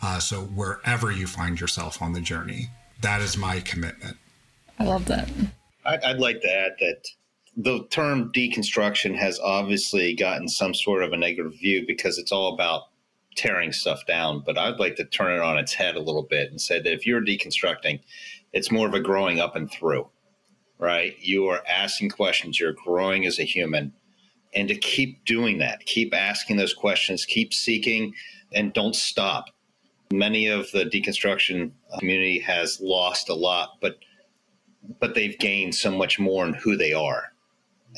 [0.00, 2.68] Uh, so wherever you find yourself on the journey,
[3.00, 4.16] that is my commitment.
[4.78, 5.28] I love that.
[5.84, 7.08] I'd, I'd like to add that
[7.56, 12.54] the term deconstruction has obviously gotten some sort of a negative view because it's all
[12.54, 12.82] about
[13.36, 14.42] tearing stuff down.
[14.44, 16.92] But I'd like to turn it on its head a little bit and say that
[16.92, 18.00] if you're deconstructing,
[18.52, 20.08] it's more of a growing up and through,
[20.78, 21.16] right?
[21.20, 23.92] You are asking questions, you're growing as a human.
[24.54, 28.14] And to keep doing that, keep asking those questions, keep seeking,
[28.54, 29.50] and don't stop.
[30.12, 33.98] Many of the deconstruction uh, community has lost a lot, but
[35.00, 37.32] but they've gained so much more in who they are.